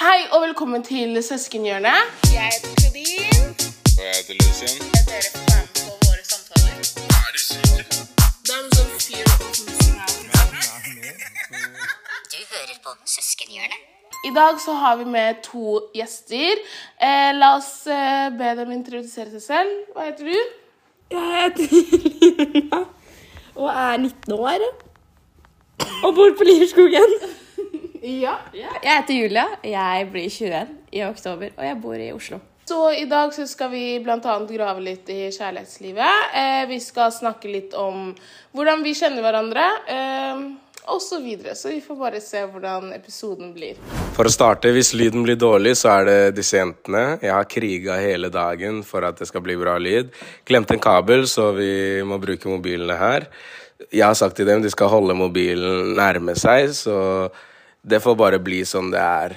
Hei 0.00 0.20
og 0.32 0.40
velkommen 0.42 0.82
til 0.82 1.22
Søskenhjørnet. 1.22 2.00
Jeg 2.36 2.50
heter 2.52 2.70
Claudine. 2.80 3.40
Og 3.98 4.04
jeg 4.06 4.12
heter 4.18 4.34
Lucien. 4.40 4.76
Dere 5.08 5.28
får 5.32 5.42
være 5.50 5.64
med 5.64 5.66
på 5.76 5.90
våre 6.04 6.22
samtaler. 6.30 6.74
Er 7.24 7.30
du 7.34 7.40
syk? 7.48 7.88
Det 8.46 8.52
er 8.54 8.62
noe 8.62 8.72
sånn 8.78 8.92
fear 9.06 9.26
of 9.32 9.42
missing 9.66 9.98
out. 10.04 10.22
Du 12.32 12.38
hører 12.52 12.78
på 12.86 12.94
Søskenhjørnet. 13.14 13.82
I 14.30 14.32
dag 14.38 14.62
så 14.64 14.78
har 14.84 14.96
vi 15.02 15.06
med 15.16 15.42
to 15.44 15.76
gjester. 15.98 16.64
Eh, 17.10 17.28
la 17.42 17.50
oss 17.58 17.70
eh, 17.84 18.32
be 18.40 18.54
dem 18.62 18.72
introdusere 18.78 19.28
seg 19.34 19.44
selv. 19.50 19.76
Hva 19.92 20.08
heter 20.08 20.32
du? 20.32 20.38
Jeg 21.12 21.28
heter 21.36 21.64
Lina 22.56 22.80
og 23.52 23.68
er 23.68 24.00
19 24.00 24.32
år. 24.40 24.66
Og 26.00 26.10
bor 26.16 26.32
på 26.40 26.48
Lierskogen. 26.48 27.20
Ja. 28.00 28.38
Jeg 28.54 28.86
heter 28.86 29.14
Julia. 29.14 29.46
Jeg 29.66 30.06
blir 30.12 30.30
21 30.30 30.72
i 30.92 31.02
oktober, 31.04 31.52
og 31.56 31.66
jeg 31.66 31.76
bor 31.82 32.00
i 32.00 32.12
Oslo. 32.14 32.40
Så 32.70 32.78
i 32.94 33.04
dag 33.10 33.32
så 33.34 33.44
skal 33.50 33.72
vi 33.72 33.84
bl.a. 34.00 34.18
grave 34.22 34.82
litt 34.84 35.08
i 35.10 35.24
kjærlighetslivet. 35.34 36.34
Eh, 36.38 36.62
vi 36.70 36.78
skal 36.80 37.10
snakke 37.12 37.50
litt 37.50 37.74
om 37.74 38.12
hvordan 38.54 38.84
vi 38.86 38.94
kjenner 38.94 39.24
hverandre, 39.26 39.64
eh, 39.90 40.44
og 40.90 41.02
så 41.02 41.18
videre. 41.20 41.56
Så 41.58 41.74
vi 41.74 41.80
får 41.84 41.98
bare 41.98 42.22
se 42.24 42.44
hvordan 42.46 42.92
episoden 42.94 43.50
blir. 43.56 43.76
For 44.16 44.30
å 44.30 44.32
starte, 44.32 44.72
hvis 44.72 44.94
lyden 44.94 45.26
blir 45.26 45.36
dårlig, 45.36 45.74
så 45.82 45.96
er 45.98 46.08
det 46.08 46.18
disse 46.38 46.56
jentene. 46.56 47.18
Jeg 47.20 47.34
har 47.34 47.50
kriga 47.50 47.98
hele 48.00 48.30
dagen 48.32 48.80
for 48.86 49.04
at 49.04 49.20
det 49.20 49.28
skal 49.28 49.44
bli 49.44 49.58
bra 49.60 49.76
lyd. 49.82 50.14
Glemte 50.48 50.78
en 50.78 50.82
kabel, 50.86 51.26
så 51.28 51.50
vi 51.58 51.72
må 52.06 52.20
bruke 52.22 52.48
mobilene 52.48 52.96
her. 53.02 53.28
Jeg 53.90 54.06
har 54.06 54.16
sagt 54.16 54.38
til 54.38 54.48
dem 54.48 54.62
de 54.62 54.70
skal 54.72 54.92
holde 54.92 55.16
mobilen 55.16 55.94
nærme 55.98 56.38
seg, 56.38 56.70
så 56.76 56.96
det 57.82 58.00
får 58.04 58.16
bare 58.18 58.40
bli 58.42 58.64
som 58.68 58.90
det 58.92 59.00
er. 59.00 59.36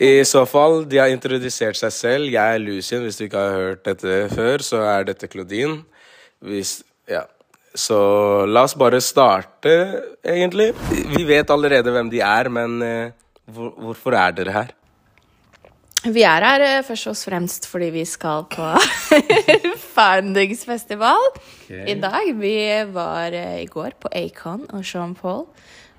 I 0.00 0.24
så 0.24 0.46
fall, 0.48 0.86
de 0.88 0.96
har 0.96 1.12
introdusert 1.12 1.76
seg 1.76 1.92
selv. 1.92 2.30
Jeg 2.32 2.56
er 2.56 2.62
Lucien. 2.62 3.02
Hvis 3.04 3.18
du 3.20 3.26
ikke 3.26 3.42
har 3.42 3.58
hørt 3.58 3.84
dette 3.84 4.22
før, 4.32 4.64
så 4.64 4.80
er 4.88 5.04
dette 5.10 5.28
Claudine. 5.28 5.82
Hvis, 6.40 6.78
ja. 7.10 7.26
Så 7.76 7.98
la 8.48 8.64
oss 8.66 8.74
bare 8.74 8.98
starte, 9.04 9.74
egentlig. 10.24 10.72
Vi 11.12 11.22
vet 11.28 11.52
allerede 11.52 11.92
hvem 11.92 12.08
de 12.10 12.22
er, 12.24 12.48
men 12.50 12.80
eh, 12.82 13.12
hvor, 13.44 13.74
hvorfor 13.76 14.16
er 14.16 14.32
dere 14.34 14.56
her? 14.56 14.72
Vi 16.00 16.24
er 16.24 16.46
her 16.48 16.62
eh, 16.64 16.82
først 16.86 17.10
og 17.12 17.16
fremst 17.20 17.68
fordi 17.68 17.90
vi 17.92 18.06
skal 18.08 18.46
på 18.48 18.70
Foundingsfestival 19.94 21.28
i 21.68 21.98
dag. 22.00 22.30
Vi 22.40 22.56
var 22.94 23.36
eh, 23.36 23.60
i 23.60 23.68
går 23.68 23.98
på 24.00 24.08
Acon 24.16 24.64
og 24.72 24.80
Sean 24.80 25.12
Paul. 25.14 25.44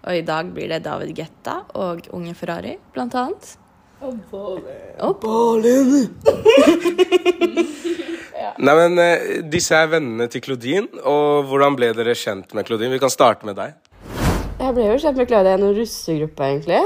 Og 0.01 0.17
i 0.17 0.23
dag 0.25 0.49
blir 0.53 0.69
det 0.71 0.81
David 0.85 1.13
Getta 1.17 1.59
og 1.77 2.07
Unge 2.17 2.33
Ferrari, 2.37 2.73
blant 2.93 3.13
annet. 3.17 3.51
Og 4.01 5.13
Ballen. 5.21 6.07
Nei, 8.65 8.73
men 8.73 8.97
eh, 8.97 9.45
Disse 9.45 9.77
er 9.77 9.91
vennene 9.91 10.25
til 10.31 10.41
Claudine. 10.41 10.87
Og 11.05 11.45
hvordan 11.49 11.77
ble 11.77 11.91
dere 11.97 12.15
kjent 12.17 12.53
med 12.57 12.65
Claudine? 12.65 12.95
Vi 12.95 13.01
kan 13.03 13.13
starte 13.13 13.45
med 13.45 13.55
deg. 13.61 13.69
Jeg 14.61 14.71
ble 14.77 14.83
jo 14.89 14.97
kjent 15.05 15.17
med 15.21 15.29
Claudine 15.29 15.53
gjennom 15.53 15.77
russegruppe, 15.77 16.41
egentlig. 16.49 16.81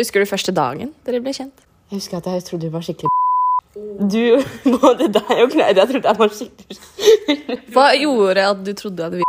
Husker 0.00 0.18
du 0.22 0.26
første 0.30 0.52
dagen 0.54 0.88
dere 1.06 1.22
ble 1.22 1.32
kjent? 1.36 1.62
Jeg 1.90 1.96
husker 2.02 2.14
at 2.18 2.26
jeg 2.30 2.42
trodde 2.46 2.66
du 2.66 2.70
var 2.74 2.82
skikkelig 2.86 3.10
Du, 4.12 4.22
både 4.82 5.06
deg 5.14 5.30
og 5.44 5.48
Claudia 5.54 5.84
trodde 5.86 6.10
jeg 6.10 6.18
var 6.18 6.30
skikkelig 6.34 6.78
Hva 7.74 7.86
gjorde 7.98 8.42
at 8.50 8.60
du 8.66 8.72
trodde 8.78 9.06
at 9.06 9.14
vi 9.18 9.22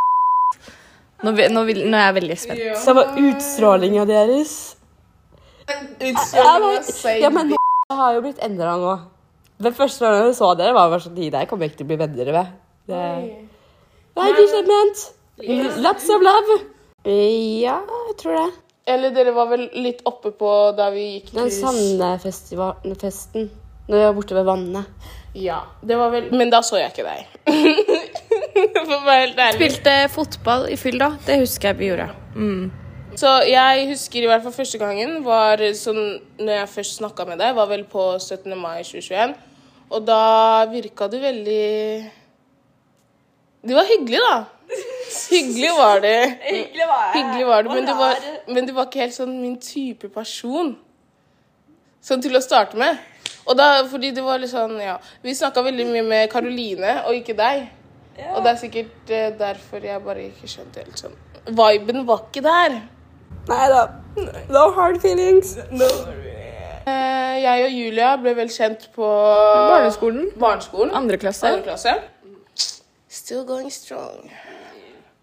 nå, 1.23 1.31
nå, 1.53 1.63
vil- 1.67 1.85
nå 1.89 1.97
er 1.97 2.05
jeg 2.07 2.15
veldig 2.21 2.37
spent. 2.39 2.63
Det 2.85 2.95
var 2.97 3.15
utstrålinga 3.21 4.05
deres. 4.09 4.53
Ja, 5.71 6.59
men, 6.59 6.81
ja, 7.21 7.29
men 7.29 7.53
det 7.53 7.57
har 7.95 8.13
jo 8.17 8.21
blitt 8.25 8.41
endra 8.43 8.75
nå. 8.81 8.95
Det 9.61 9.71
første 9.77 10.03
gangen 10.07 10.25
jeg 10.31 10.35
så 10.39 10.49
dere, 10.57 10.73
var 10.73 10.89
bare 10.89 11.03
sånn 11.03 11.13
De 11.15 11.29
der 11.29 11.45
kommer 11.45 11.67
jeg 11.67 11.71
ikke 11.73 11.81
til 11.83 11.85
å 11.85 11.91
bli 11.91 11.99
venner 12.01 12.31
med. 12.33 12.53
Det... 12.89 13.01
Nei, 14.17 14.27
ikke 14.33 14.47
kjent. 14.65 15.03
Lots 15.85 16.09
of 16.11 16.25
love. 16.25 16.57
Ja, 17.05 17.77
jeg 18.09 18.17
tror 18.19 18.35
det. 18.39 18.49
Eller 18.91 19.13
dere 19.13 19.31
var 19.35 19.47
vel 19.51 19.67
litt 19.77 20.01
oppe 20.09 20.31
på 20.35 20.49
da 20.75 20.89
vi 20.93 21.03
gikk 21.19 21.29
Den 21.37 21.51
Sandefestivalen-festen. 21.53 23.49
Når 23.87 23.95
vi 23.97 24.03
var 24.07 24.15
borte 24.17 24.35
ved 24.37 24.45
vannet. 24.49 24.85
Ja, 25.37 25.61
det 25.85 25.95
var 25.95 26.09
vel 26.11 26.27
Men 26.35 26.49
da 26.51 26.59
så 26.65 26.79
jeg 26.81 26.91
ikke 26.91 27.05
deg. 27.07 27.21
For 28.87 28.95
å 28.97 29.01
være 29.05 29.25
helt 29.25 29.39
ærlig. 29.39 29.57
Spilte 29.59 29.95
fotball 30.13 30.67
i 30.71 30.77
fyll, 30.79 30.99
da. 31.01 31.13
Det 31.25 31.39
husker 31.41 31.71
jeg 31.71 31.79
vi 31.79 31.91
gjorde. 31.91 32.09
Så 33.19 33.31
jeg 33.49 33.87
husker 33.89 34.23
i 34.23 34.29
hvert 34.29 34.43
fall 34.45 34.55
første 34.55 34.79
gangen 34.79 35.17
var 35.25 35.59
sånn 35.75 35.99
Når 36.39 36.53
jeg 36.61 36.69
først 36.71 37.01
snakka 37.01 37.25
med 37.27 37.41
deg, 37.43 37.51
var 37.57 37.67
vel 37.67 37.83
på 37.91 38.05
17. 38.15 38.53
mai 38.55 38.79
2021. 38.87 39.35
Og 39.91 40.05
da 40.07 40.21
virka 40.71 41.09
du 41.11 41.17
veldig 41.19 42.11
Du 43.67 43.75
var 43.75 43.89
hyggelig, 43.89 44.21
da. 44.23 44.37
Hyggelig 45.31 45.71
var 45.75 45.99
det. 46.03 46.17
Hyggelig 46.45 46.87
var 46.87 47.01
jeg. 47.03 47.15
Hyggelig 47.17 47.47
var 47.49 47.65
det, 47.65 47.73
men 47.75 47.89
du 47.89 47.93
var, 47.99 48.29
men 48.47 48.67
du 48.69 48.71
var 48.77 48.87
ikke 48.87 49.03
helt 49.03 49.15
sånn 49.17 49.33
min 49.41 49.57
type 49.59 50.07
person. 50.13 50.71
Sånn 52.01 52.23
til 52.23 52.39
å 52.39 52.41
starte 52.41 52.79
med. 52.79 52.97
Og 53.43 53.57
da, 53.59 53.83
fordi 53.91 54.13
det 54.15 54.23
var 54.23 54.39
litt 54.39 54.51
sånn, 54.51 54.75
ja 54.81 54.95
Vi 55.23 55.33
snakka 55.35 55.63
veldig 55.65 55.85
mye 55.89 56.03
med 56.07 56.31
Karoline, 56.31 57.01
og 57.09 57.17
ikke 57.19 57.35
deg. 57.37 57.67
Og 58.35 58.43
det 58.43 58.51
er 58.51 58.57
sikkert 58.59 59.11
eh, 59.13 59.29
derfor 59.39 59.83
jeg 59.85 60.01
bare 60.03 60.27
ikke 60.27 60.49
skjønte 60.51 60.83
helt 60.83 60.99
sånn 60.99 61.15
Viben 61.57 62.03
var 62.05 62.27
ikke 62.27 62.43
der. 62.45 62.75
Nei 63.49 63.67
da. 63.71 63.85
No 64.53 64.67
hard 64.75 64.99
feelings. 65.01 65.55
Eh, 65.57 67.35
jeg 67.41 67.65
og 67.65 67.73
Julia 67.73 68.11
ble 68.21 68.35
vel 68.37 68.51
kjent 68.53 68.87
på 68.93 69.07
Barneskolen. 69.07 70.29
barneskolen. 70.37 70.93
Andre 70.97 71.17
klasse. 71.21 71.49
Andre 71.49 71.71
klasse. 71.71 71.95
Still 73.09 73.43
going 73.47 73.71
strong. 73.73 74.29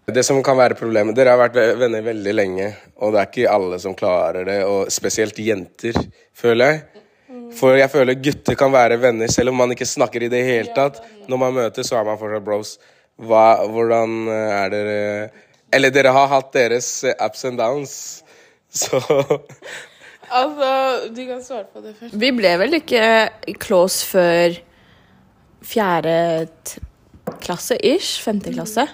Det 0.09 0.23
som 0.25 0.41
kan 0.43 0.57
være 0.57 0.73
problemet 0.77 1.15
Dere 1.17 1.35
har 1.35 1.39
vært 1.39 1.57
venner 1.77 2.01
veldig 2.01 2.33
lenge, 2.33 2.69
og 2.97 3.13
det 3.13 3.21
er 3.21 3.27
ikke 3.29 3.51
alle 3.53 3.77
som 3.81 3.95
klarer 3.97 4.47
det, 4.47 4.63
og 4.65 4.89
spesielt 4.91 5.37
jenter, 5.39 5.97
føler 6.33 6.73
jeg. 6.73 6.98
For 7.57 7.75
jeg 7.79 7.89
føler 7.89 8.17
gutter 8.21 8.55
kan 8.59 8.71
være 8.73 8.99
venner 9.01 9.31
selv 9.31 9.49
om 9.53 9.57
man 9.61 9.71
ikke 9.73 9.87
snakker 9.89 10.25
i 10.25 10.29
det 10.31 10.43
hele 10.45 10.73
tatt. 10.75 10.99
Når 11.29 11.39
man 11.41 11.55
møtes, 11.55 11.87
så 11.89 11.97
er 11.99 12.05
man 12.07 12.19
fortsatt 12.21 12.45
bros. 12.45 12.75
Hva, 13.19 13.45
hvordan 13.67 14.13
eh, 14.31 14.51
er 14.61 14.69
dere 14.71 14.99
Eller 15.75 15.91
dere 15.91 16.13
har 16.15 16.29
hatt 16.31 16.53
deres 16.55 16.87
eh, 17.03 17.15
ups 17.25 17.43
and 17.49 17.59
downs, 17.59 17.95
så 18.83 18.99
Altså, 20.29 20.69
du 21.09 21.23
kan 21.25 21.41
svare 21.41 21.65
på 21.73 21.81
det 21.81 21.95
først. 21.97 22.13
Vi 22.21 22.29
ble 22.37 22.51
vel 22.61 22.77
ikke 22.77 23.01
close 23.59 24.05
før 24.05 24.59
fjerde 25.65 26.47
t- 26.69 26.83
klasse 27.41 27.77
ish. 27.81 28.19
Femte 28.21 28.53
klasse. 28.53 28.85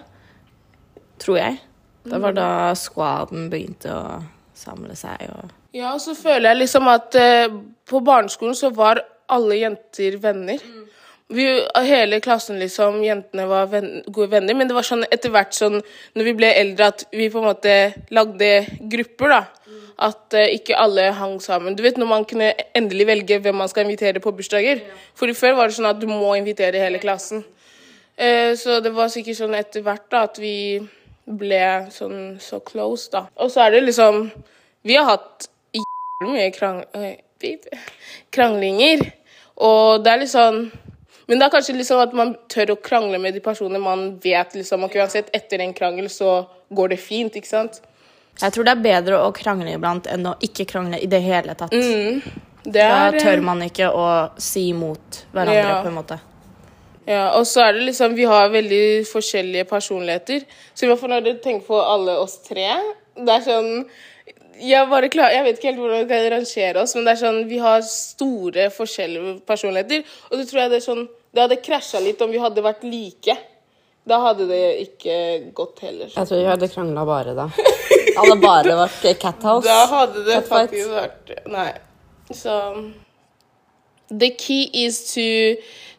Tror 1.20 1.38
jeg. 1.42 1.58
Det 2.06 2.22
var 2.24 2.36
da 2.38 2.48
squaden 2.80 3.50
begynte 3.52 3.92
å 3.92 4.22
samle 4.56 4.96
seg 4.96 5.28
og 5.34 5.52
Ja, 5.76 5.92
og 5.92 6.00
så 6.00 6.16
føler 6.16 6.54
jeg 6.54 6.62
liksom 6.64 6.88
at 6.88 7.16
eh, 7.20 7.52
på 7.90 8.00
barneskolen 8.06 8.56
så 8.56 8.70
var 8.72 9.02
alle 9.32 9.58
jenter 9.60 10.16
venner. 10.24 10.62
Vi, 11.28 11.46
hele 11.88 12.20
klassen, 12.22 12.60
liksom, 12.62 13.00
jentene 13.04 13.48
var 13.50 13.66
ven, 13.72 13.90
gode 14.08 14.30
venner, 14.36 14.54
men 14.56 14.70
det 14.70 14.76
var 14.78 14.86
sånn 14.86 15.04
etter 15.10 15.34
hvert 15.34 15.56
sånn 15.58 15.80
når 16.14 16.28
vi 16.28 16.34
ble 16.38 16.52
eldre, 16.54 16.92
at 16.94 17.04
vi 17.12 17.32
på 17.34 17.42
en 17.42 17.48
måte 17.50 17.74
lagde 18.14 18.50
grupper, 18.94 19.34
da. 19.34 19.42
At 20.06 20.36
eh, 20.38 20.54
ikke 20.60 20.78
alle 20.80 21.10
hang 21.18 21.40
sammen. 21.44 21.76
Du 21.76 21.82
vet 21.84 21.98
når 22.00 22.12
man 22.12 22.28
kunne 22.30 22.54
endelig 22.78 23.08
velge 23.10 23.40
hvem 23.42 23.58
man 23.60 23.72
skal 23.72 23.88
invitere 23.88 24.22
på 24.24 24.32
bursdager. 24.38 24.84
For 25.18 25.32
før 25.36 25.58
var 25.58 25.72
det 25.72 25.78
sånn 25.80 25.90
at 25.90 26.00
du 26.00 26.06
må 26.12 26.36
invitere 26.38 26.84
hele 26.84 27.02
klassen. 27.04 27.42
Eh, 28.16 28.54
så 28.60 28.80
det 28.84 28.94
var 28.96 29.12
sikkert 29.12 29.42
sånn 29.42 29.58
etter 29.58 29.84
hvert 29.84 30.08
da, 30.08 30.24
at 30.30 30.40
vi 30.40 30.56
ble 31.26 31.66
sånn 31.92 32.38
så 32.44 32.62
close, 32.64 33.10
da. 33.12 33.26
Og 33.42 33.52
så 33.52 33.66
er 33.66 33.76
det 33.76 33.88
liksom 33.90 34.30
Vi 34.86 34.94
har 34.94 35.08
hatt 35.10 35.50
mye 36.24 36.52
krang 36.56 36.84
kranglinger. 38.32 39.02
Og 39.56 40.04
det 40.04 40.12
er 40.12 40.22
litt 40.24 40.32
sånn 40.32 40.66
Men 41.28 41.40
det 41.40 41.46
er 41.48 41.54
kanskje 41.56 41.74
liksom 41.74 42.02
at 42.04 42.12
man 42.14 42.36
tør 42.54 42.76
å 42.76 42.82
krangle 42.86 43.18
med 43.18 43.34
de 43.34 43.40
personene 43.42 43.80
man 43.82 44.04
vet 44.22 44.52
liksom 44.54 44.84
at 44.86 44.94
uansett 44.94 45.32
etter 45.34 45.64
en 45.64 45.72
krangel 45.74 46.06
så 46.14 46.44
går 46.70 46.92
det 46.94 47.00
fint, 47.02 47.34
ikke 47.34 47.50
sant? 47.50 47.80
Jeg 48.38 48.54
tror 48.54 48.68
det 48.68 48.76
er 48.76 48.84
bedre 48.84 49.22
å 49.26 49.32
krangle 49.34 49.74
iblant 49.74 50.06
enn 50.12 50.28
å 50.30 50.36
ikke 50.46 50.68
krangle 50.70 51.00
i 51.02 51.08
det 51.10 51.24
hele 51.26 51.56
tatt. 51.58 51.74
Det 51.74 52.76
Da 52.78 53.08
er, 53.08 53.18
tør 53.18 53.42
man 53.42 53.64
ikke 53.66 53.90
å 53.90 54.06
si 54.38 54.68
imot 54.70 55.24
hverandre, 55.34 55.64
Ja. 55.66 55.82
på 55.82 55.90
en 55.90 55.98
måte. 55.98 56.20
Ja, 57.08 57.26
og 57.40 57.46
så 57.50 57.64
er 57.66 57.74
det 57.74 57.88
liksom 57.90 58.14
Vi 58.16 58.24
har 58.30 58.50
veldig 58.54 59.08
forskjellige 59.10 59.66
personligheter. 59.66 60.46
Så 60.76 60.86
i 60.86 60.90
hvert 60.90 61.00
fall 61.00 61.10
når 61.10 61.24
du 61.26 61.34
tenker 61.42 61.66
på 61.66 61.82
alle 61.82 62.20
oss 62.22 62.38
tre 62.46 62.70
Det 63.18 63.30
er 63.34 63.42
sånn 63.42 63.90
jeg, 64.60 65.10
klar, 65.12 65.34
jeg 65.34 65.44
vet 65.46 65.58
ikke 65.58 65.72
helt 65.72 65.82
hvordan 65.82 66.04
vi 66.04 66.10
kan 66.12 66.30
rangere 66.34 66.82
oss, 66.82 66.96
men 66.96 67.08
det 67.08 67.16
er 67.16 67.22
sånn, 67.22 67.42
vi 67.50 67.60
har 67.64 67.84
store 67.88 68.70
forskjellige 68.74 69.36
personligheter. 69.48 70.06
Og 70.32 70.40
det 70.40 70.48
tror 70.50 70.62
jeg 70.64 70.74
det 70.74 70.80
er 70.82 70.88
sånn 70.88 71.06
Det 71.36 71.44
hadde 71.44 71.60
krasja 71.66 72.00
litt 72.00 72.22
om 72.24 72.32
vi 72.32 72.40
hadde 72.40 72.64
vært 72.64 72.86
like. 72.88 73.36
Da 74.08 74.20
hadde 74.22 74.46
det 74.48 74.62
ikke 74.86 75.16
gått 75.58 75.82
heller. 75.84 76.12
Jeg 76.14 76.30
tror 76.30 76.40
vi 76.40 76.48
hadde 76.48 76.70
krangla 76.72 77.04
bare 77.10 77.34
da. 77.36 77.50
Hadde 78.16 78.38
bare 78.40 78.76
vært 78.80 79.08
Cat 79.20 79.44
House. 79.44 79.66
Da 79.68 79.82
hadde 79.92 80.24
det 80.24 80.38
cat 80.38 80.52
faktisk 80.52 80.94
vært 80.94 81.34
Nei. 81.52 81.72
Så 82.32 82.54
The 84.08 84.30
key 84.38 84.70
is 84.86 85.02
to 85.12 85.26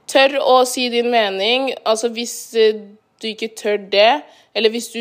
Tør 0.07 0.39
å 0.39 0.61
si 0.71 0.87
din 0.89 1.11
mening. 1.11 1.73
Altså 1.85 2.13
hvis 2.15 2.37
du 2.55 3.27
ikke 3.27 3.51
tør 3.59 3.81
det, 3.91 4.23
eller 4.55 4.71
hvis 4.71 4.93
du 4.95 5.01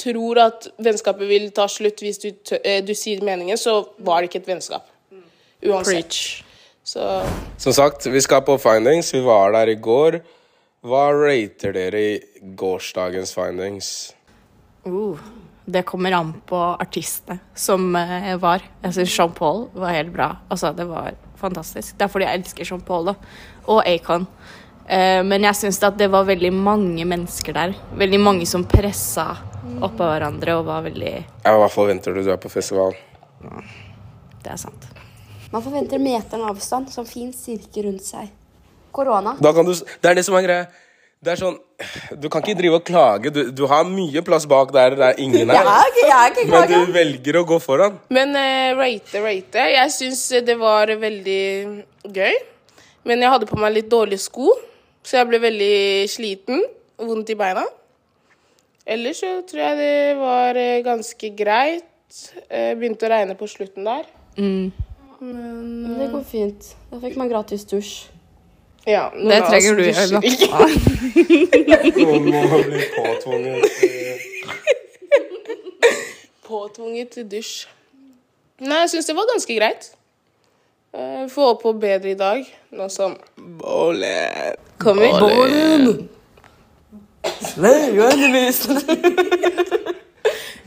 tror 0.00 0.40
at 0.42 0.68
vennskapet 0.80 1.28
vil 1.28 1.50
ta 1.56 1.66
slutt 1.70 2.02
hvis 2.04 2.20
du, 2.22 2.30
eh, 2.62 2.80
du 2.84 2.94
sier 2.96 3.22
meningen, 3.26 3.58
så 3.60 3.82
var 3.98 4.20
det 4.20 4.30
ikke 4.30 4.42
et 4.44 4.52
vennskap. 4.54 4.88
Uansett. 5.60 6.44
Så 6.84 7.22
Som 7.58 7.72
sagt, 7.76 8.06
vi 8.06 8.20
skal 8.20 8.42
på 8.42 8.56
findings. 8.58 9.12
Vi 9.14 9.20
var 9.20 9.52
der 9.52 9.68
i 9.68 9.76
går. 9.76 10.20
Hva 10.80 11.10
rater 11.12 11.74
dere 11.76 12.00
i 12.00 12.14
gårsdagens 12.56 13.34
findings? 13.36 14.14
Uh, 14.86 15.18
det 15.68 15.84
kommer 15.86 16.14
an 16.16 16.32
på 16.48 16.56
artistene 16.56 17.38
som 17.54 17.92
eh, 17.96 18.32
var. 18.40 18.64
Jeg 18.82 18.96
syns 18.96 19.18
Jean 19.18 19.34
Paul 19.36 19.66
var 19.76 19.92
helt 19.94 20.14
bra. 20.14 20.30
Altså, 20.48 20.72
det 20.72 20.88
var 20.88 21.12
fantastisk. 21.40 21.98
Det 21.98 22.06
er 22.06 22.12
fordi 22.12 22.26
jeg 22.26 22.40
elsker 22.40 22.70
Jean 22.70 22.80
Paul, 22.80 23.12
da. 23.12 23.14
Og 23.68 23.84
Acon. 23.86 24.26
Eh, 24.88 25.20
men 25.26 25.44
jeg 25.46 25.58
syns 25.60 25.82
at 25.86 25.98
det 26.00 26.08
var 26.10 26.26
veldig 26.28 26.52
mange 26.56 27.04
mennesker 27.06 27.54
der. 27.54 27.76
Veldig 28.00 28.20
mange 28.20 28.48
som 28.48 28.64
pressa 28.66 29.28
oppå 29.78 30.06
hverandre 30.10 30.56
og 30.58 30.66
var 30.68 30.82
veldig 30.88 31.12
Ja, 31.44 31.54
Hva 31.60 31.68
forventer 31.72 32.14
du 32.16 32.22
du 32.26 32.30
er 32.32 32.40
på 32.40 32.50
festival? 32.52 32.96
Det 34.42 34.52
er 34.52 34.60
sant. 34.60 34.86
Man 35.50 35.62
forventer 35.64 35.98
meteren 36.02 36.44
avstand, 36.48 36.90
som 36.92 37.06
fin 37.08 37.32
sirkel 37.34 37.88
rundt 37.88 38.04
seg. 38.06 38.30
Korona. 38.94 39.36
Da 39.42 39.52
kan 39.54 39.66
du, 39.66 39.72
det 39.74 40.10
er 40.10 40.18
det 40.18 40.24
som 40.26 40.36
er 40.38 40.46
greia. 40.46 40.68
Det 41.20 41.34
er 41.34 41.36
sånn 41.36 41.58
Du 42.16 42.30
kan 42.32 42.40
ikke 42.40 42.56
drive 42.56 42.78
og 42.78 42.84
klage. 42.88 43.30
Du, 43.34 43.40
du 43.52 43.66
har 43.68 43.84
mye 43.88 44.22
plass 44.24 44.46
bak 44.48 44.70
der 44.72 44.94
det 44.96 45.08
er 45.10 45.18
ingen 45.20 45.50
Jeg 45.56 45.66
her. 45.66 45.68
er 45.68 45.98
jeg 46.08 46.46
er 46.46 46.50
Men 46.54 46.70
du 46.72 46.92
velger 46.94 47.38
å 47.40 47.44
gå 47.48 47.58
foran. 47.62 47.98
Men 48.08 48.32
uh, 48.36 48.78
rate, 48.78 49.20
rate. 49.20 49.66
Jeg 49.74 49.92
syns 49.96 50.22
det 50.46 50.56
var 50.60 50.92
veldig 51.02 51.42
gøy. 52.08 52.38
Men 53.08 53.24
jeg 53.24 53.32
hadde 53.34 53.48
på 53.48 53.58
meg 53.60 53.74
litt 53.76 53.90
dårlige 53.92 54.20
sko, 54.26 54.50
så 55.04 55.20
jeg 55.20 55.28
ble 55.30 55.40
veldig 55.40 55.74
sliten. 56.12 56.64
Vondt 57.00 57.32
i 57.32 57.36
beina. 57.40 57.64
Ellers 58.90 59.20
så 59.22 59.28
tror 59.46 59.60
jeg 59.62 59.76
det 59.78 60.16
var 60.18 60.58
eh, 60.58 60.80
ganske 60.82 61.30
greit. 61.38 61.84
Eh, 62.50 62.72
begynte 62.78 63.06
å 63.06 63.10
regne 63.12 63.36
på 63.38 63.46
slutten 63.50 63.86
der. 63.86 64.08
Men 64.36 64.72
Det 65.98 66.08
går 66.10 66.24
fint. 66.26 66.72
Da 66.90 66.98
fikk 67.02 67.16
man 67.20 67.30
gratis 67.30 67.64
dusj. 67.70 68.08
Ja, 68.88 69.10
Det 69.14 69.42
trenger 69.44 69.76
du 69.76 69.82
ikke. 69.84 70.06
Noen 72.00 72.24
må 72.32 72.60
bli 72.64 72.82
påtvunget. 72.96 73.62
Påtvunget 76.48 77.12
til 77.14 77.28
dusj. 77.30 77.68
Nei, 78.60 78.82
jeg 78.84 78.90
syns 78.96 79.06
det 79.08 79.16
var 79.16 79.28
ganske 79.30 79.56
greit. 79.56 79.90
Eh, 80.92 81.26
Få 81.30 81.52
opp 81.54 81.62
på 81.62 81.72
bedre 81.78 82.10
i 82.10 82.18
dag, 82.18 82.42
nå 82.74 82.88
som 82.90 83.14
Bålet. 83.36 84.58
kommer. 84.82 86.08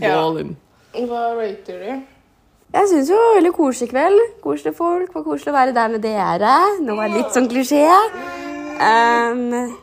Ja. 0.03 0.17
Ballin. 0.17 0.55
Hva 0.93 1.21
rater 1.37 1.79
du? 1.79 2.01
Jeg 2.73 2.89
syns 2.89 3.09
jo 3.11 3.15
det 3.15 3.23
var 3.23 3.35
veldig 3.37 3.53
koselig 3.55 3.89
kveld. 3.91 4.21
Koselig 4.43 4.73
folk. 4.77 5.13
Var 5.13 5.25
koselig 5.25 5.51
å 5.53 5.55
være 5.55 5.75
der 5.75 5.91
med 5.93 6.03
dere. 6.03 6.53
Nå 6.83 6.97
var 6.97 7.11
det 7.11 7.21
litt 7.21 7.35
sånn 7.35 7.49
klisjé. 7.51 7.85
Um, 8.81 9.77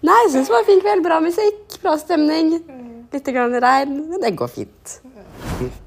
Nei, 0.00 0.16
jeg 0.24 0.30
syns 0.32 0.48
det 0.48 0.54
var 0.54 0.62
en 0.62 0.68
fin 0.70 0.80
kveld. 0.80 1.04
Bra 1.04 1.20
musikk, 1.22 1.76
bra 1.82 1.94
stemning. 2.00 2.54
Litt 3.12 3.28
grann 3.34 3.56
regn, 3.62 3.98
men 4.08 4.22
det 4.22 4.32
går 4.38 4.50
fint. 4.54 4.96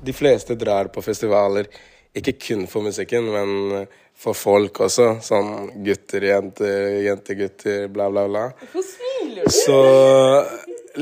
De 0.06 0.14
fleste 0.14 0.58
drar 0.60 0.92
på 0.94 1.02
festivaler 1.02 1.70
ikke 2.14 2.36
kun 2.38 2.68
for 2.70 2.86
musikken, 2.86 3.26
men 3.34 3.88
for 4.24 4.38
folk 4.38 4.84
også. 4.88 5.10
Sånn 5.24 5.54
gutter, 5.84 6.28
jenter, 6.30 7.00
jentegutter, 7.04 7.88
bla, 7.92 8.10
bla, 8.14 8.26
bla. 8.30 8.44
Hvorfor 8.62 8.86
smiler 8.88 9.48
du? 9.48 9.56
Så 9.56 9.80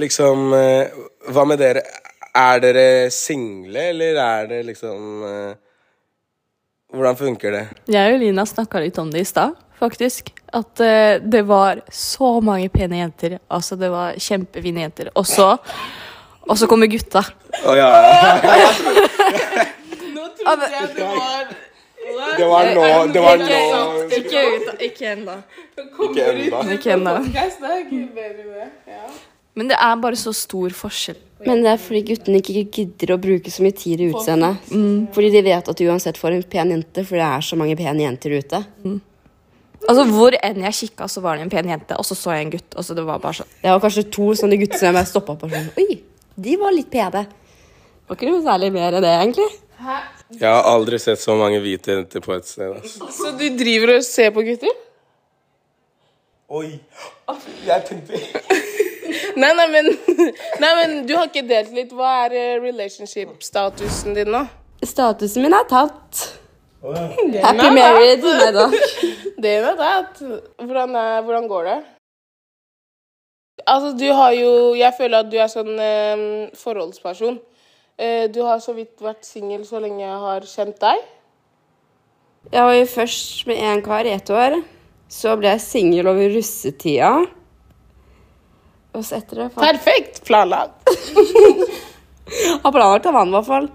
liksom 0.02 0.54
eh, 0.58 1.02
Hva 1.32 1.46
med 1.46 1.62
dere? 1.62 1.84
Er 2.32 2.62
dere 2.64 2.86
single, 3.12 3.90
eller 3.92 4.18
er 4.24 4.46
det 4.48 4.62
liksom 4.70 5.26
eh, 5.28 5.58
Hvordan 6.92 7.18
funker 7.20 7.56
det? 7.56 7.66
Jeg 7.92 8.16
og 8.16 8.22
Lina 8.24 8.46
snakka 8.48 8.82
litt 8.84 8.98
om 9.00 9.12
det 9.12 9.22
i 9.24 9.28
stad, 9.28 9.54
faktisk. 9.80 10.34
At 10.52 10.82
eh, 10.84 11.20
det 11.24 11.46
var 11.48 11.84
så 11.88 12.34
mange 12.44 12.68
pene 12.74 13.00
jenter. 13.00 13.38
Altså, 13.48 13.78
det 13.80 13.92
var 13.94 14.18
kjempefine 14.20 14.84
jenter. 14.88 15.12
Og 15.16 15.28
så 15.28 15.54
Og 16.50 16.58
så 16.58 16.68
kommer 16.68 16.90
gutta. 16.92 17.22
Å 17.64 17.76
ja. 17.78 17.88
Nå 20.12 20.24
trodde 20.40 20.72
jeg 20.74 20.90
det 20.98 21.06
var 21.06 21.52
Det 22.38 22.48
var 22.48 22.70
nå 22.76 22.86
Det 23.14 23.22
var 23.24 23.38
nå 23.42 23.48
Ikke. 24.18 24.46
Ikke 24.88 25.12
ennå. 25.16 25.36
Ikke 25.78 26.30
ennå. 26.32 26.62
Ikke 26.78 26.94
ennå. 26.96 27.16
Men 29.54 29.68
det 29.68 29.76
er 29.84 29.96
bare 30.00 30.16
så 30.16 30.32
stor 30.36 30.70
forskjell. 30.76 31.18
Men 31.46 31.64
det 31.66 31.72
er 31.74 31.80
fordi 31.82 32.02
guttene 32.12 32.40
ikke 32.40 32.64
gidder 32.72 33.16
å 33.16 33.18
bruke 33.22 33.52
så 33.52 33.64
mye 33.66 33.76
tid 33.76 34.00
i 34.00 34.12
utseendet. 34.14 34.62
Fordi 35.16 35.32
de 35.34 35.42
vet 35.48 35.72
at 35.74 35.78
du 35.80 35.88
uansett 35.90 36.20
får 36.22 36.36
en 36.38 36.44
pen 36.44 36.70
jente, 36.76 37.04
for 37.08 37.18
det 37.18 37.26
er 37.26 37.42
så 37.48 37.58
mange 37.60 37.76
pene 37.80 38.06
jenter 38.06 38.36
ute. 38.38 38.62
Altså, 39.90 40.06
Hvor 40.14 40.36
enn 40.38 40.62
jeg 40.68 40.78
kikka, 40.78 41.08
så 41.10 41.24
var 41.26 41.36
det 41.40 41.48
en 41.48 41.50
pen 41.50 41.68
jente, 41.74 41.98
og 41.98 42.06
så 42.06 42.16
så 42.16 42.36
jeg 42.38 42.46
en 42.46 42.52
gutt. 42.54 42.76
og 42.78 42.86
så 42.86 42.94
det 42.96 43.04
var 43.08 43.20
bare 43.20 43.34
sånn. 43.42 43.50
Det 43.64 43.72
var 43.74 43.82
kanskje 43.82 44.04
to 44.14 44.30
sånne 44.38 44.60
gutter 44.62 44.78
som 44.78 44.88
jeg 44.92 44.98
bare 45.00 45.10
stoppa 45.10 45.36
på 45.42 45.50
sånn 45.50 45.70
Oi, 45.82 46.02
de 46.38 46.56
var 46.62 46.72
litt 46.78 46.92
pene. 46.94 47.26
Det 47.26 48.08
var 48.08 48.16
ikke 48.20 48.30
noe 48.30 48.44
særlig 48.46 48.72
mer 48.78 48.94
enn 49.00 49.04
det, 49.08 49.16
egentlig. 49.26 49.50
Jeg 50.40 50.48
har 50.48 50.68
aldri 50.70 51.00
sett 51.02 51.20
så 51.20 51.36
mange 51.40 51.60
hvite 51.64 51.96
jenter 51.96 52.24
på 52.24 52.34
et 52.38 52.48
sted. 52.48 52.72
Altså. 52.72 53.10
Så 53.12 53.32
du 53.38 53.46
driver 53.60 53.98
og 53.98 54.06
ser 54.08 54.32
på 54.36 54.44
gutter? 54.48 54.76
Oi. 56.52 56.80
Jeg 57.68 57.84
tenkte 57.88 58.20
Nei, 59.40 59.52
nei, 59.56 59.66
men, 59.72 59.88
nei, 60.60 60.72
men 60.78 60.94
du 61.08 61.14
har 61.18 61.28
ikke 61.28 61.44
delt 61.48 61.72
litt. 61.76 61.92
Hva 61.96 62.26
er 62.26 62.36
eh, 62.38 62.60
relationship-statusen 62.64 64.16
din 64.16 64.32
nå? 64.32 64.44
Statusen 64.88 65.46
min 65.46 65.56
er 65.56 65.68
tatt. 65.70 66.22
Happy 66.82 67.70
married. 67.76 68.24
Nei 68.24 68.52
da. 68.56 68.68
Det 69.42 69.56
er 69.58 69.76
tatt. 69.80 70.22
Hvordan, 70.62 70.96
er, 70.96 71.22
hvordan 71.26 71.48
går 71.50 71.68
det? 71.70 71.78
Altså, 73.68 73.92
du 73.98 74.08
har 74.14 74.32
jo 74.34 74.52
Jeg 74.78 74.94
føler 74.98 75.22
at 75.22 75.32
du 75.32 75.38
er 75.38 75.50
sånn 75.52 75.74
eh, 75.80 76.26
forholdsperson. 76.58 77.40
Eh, 78.02 78.28
du 78.34 78.42
har 78.42 78.58
så 78.64 78.74
vidt 78.74 79.02
vært 79.04 79.28
singel 79.28 79.62
så 79.68 79.82
lenge 79.84 80.02
jeg 80.02 80.22
har 80.24 80.46
kjent 80.50 80.80
deg. 80.82 81.04
Jeg 82.50 82.66
var 82.66 82.74
jo 82.74 82.88
først 82.90 83.46
med 83.50 83.62
en 83.62 83.84
kar 83.86 84.08
i 84.10 84.16
ett 84.16 84.32
år. 84.34 84.58
Så 85.12 85.36
ble 85.38 85.52
jeg 85.52 85.62
singel 85.62 86.10
over 86.10 86.32
russetida. 86.34 87.12
Og 88.92 89.06
så 89.06 89.20
etter 89.20 89.44
det 89.44 89.50
fant 89.54 89.64
Perfekt 89.68 90.22
planlagt. 90.28 90.90
Har 92.64 92.72
planlagt 92.72 93.08
av 93.12 93.20
han, 93.20 93.30
i 93.30 93.36
hvert 93.36 93.48
fall. 93.48 93.70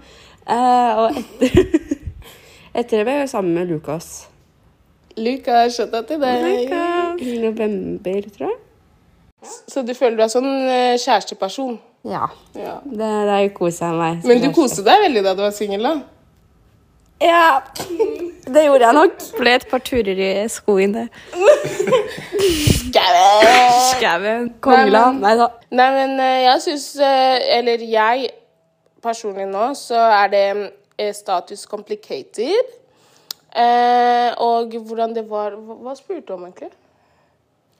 Eh, 0.47 0.99
og 1.01 1.21
etter 1.21 1.85
Etter 2.77 2.99
det 2.99 3.05
ble 3.07 3.13
jeg 3.23 3.29
sammen 3.31 3.55
med 3.57 3.71
Lukas. 3.71 4.27
Luka, 5.17 5.63
skjøtta 5.73 6.03
til 6.05 6.19
deg. 6.21 6.73
I 7.25 7.37
november, 7.41 8.27
tror 8.35 8.51
jeg. 8.51 8.59
Så 9.71 9.81
du 9.85 9.95
føler 9.97 10.19
du 10.19 10.25
er 10.25 10.29
sånn 10.29 10.51
eh, 10.67 10.97
kjæresteperson? 11.01 11.79
Ja. 12.05 12.27
Ja. 12.55 12.77
Det, 12.85 13.09
det 13.29 13.53
koser 13.57 13.89
jeg 13.89 13.97
meg. 13.99 14.27
Men 14.27 14.43
du 14.43 14.51
koste 14.55 14.85
deg 14.85 15.01
veldig 15.07 15.23
da 15.25 15.33
du 15.37 15.41
var 15.45 15.55
singel, 15.55 15.83
da? 15.87 15.95
Ja. 17.23 17.61
Det 18.47 18.63
gjorde 18.63 18.85
jeg 18.85 18.95
nok. 18.95 19.15
Ble 19.39 19.53
et 19.57 19.65
par 19.67 19.81
turer 19.83 20.19
i 20.23 20.31
skogen 20.51 20.93
det. 20.95 21.07
Skauen. 23.91 24.51
Kongeland. 24.63 25.21
Nei 25.23 25.33
da. 25.39 25.49
Nei, 25.75 25.87
men 25.95 26.13
eh, 26.23 26.43
jeg 26.45 26.63
syns 26.63 26.85
Eller 27.01 27.83
jeg 27.83 28.29
personlig 29.03 29.47
nå, 29.49 29.69
så 29.77 29.99
er 30.21 30.31
det 30.31 30.45
eh, 30.55 31.13
status 31.15 31.65
complicated. 31.69 32.73
Eh, 33.57 34.31
og 34.43 34.75
hvordan 34.85 35.15
det 35.15 35.25
var 35.29 35.55
hva 35.57 35.95
spurte 35.97 36.27
du 36.29 36.35
om, 36.37 36.47
egentlig? 36.47 36.71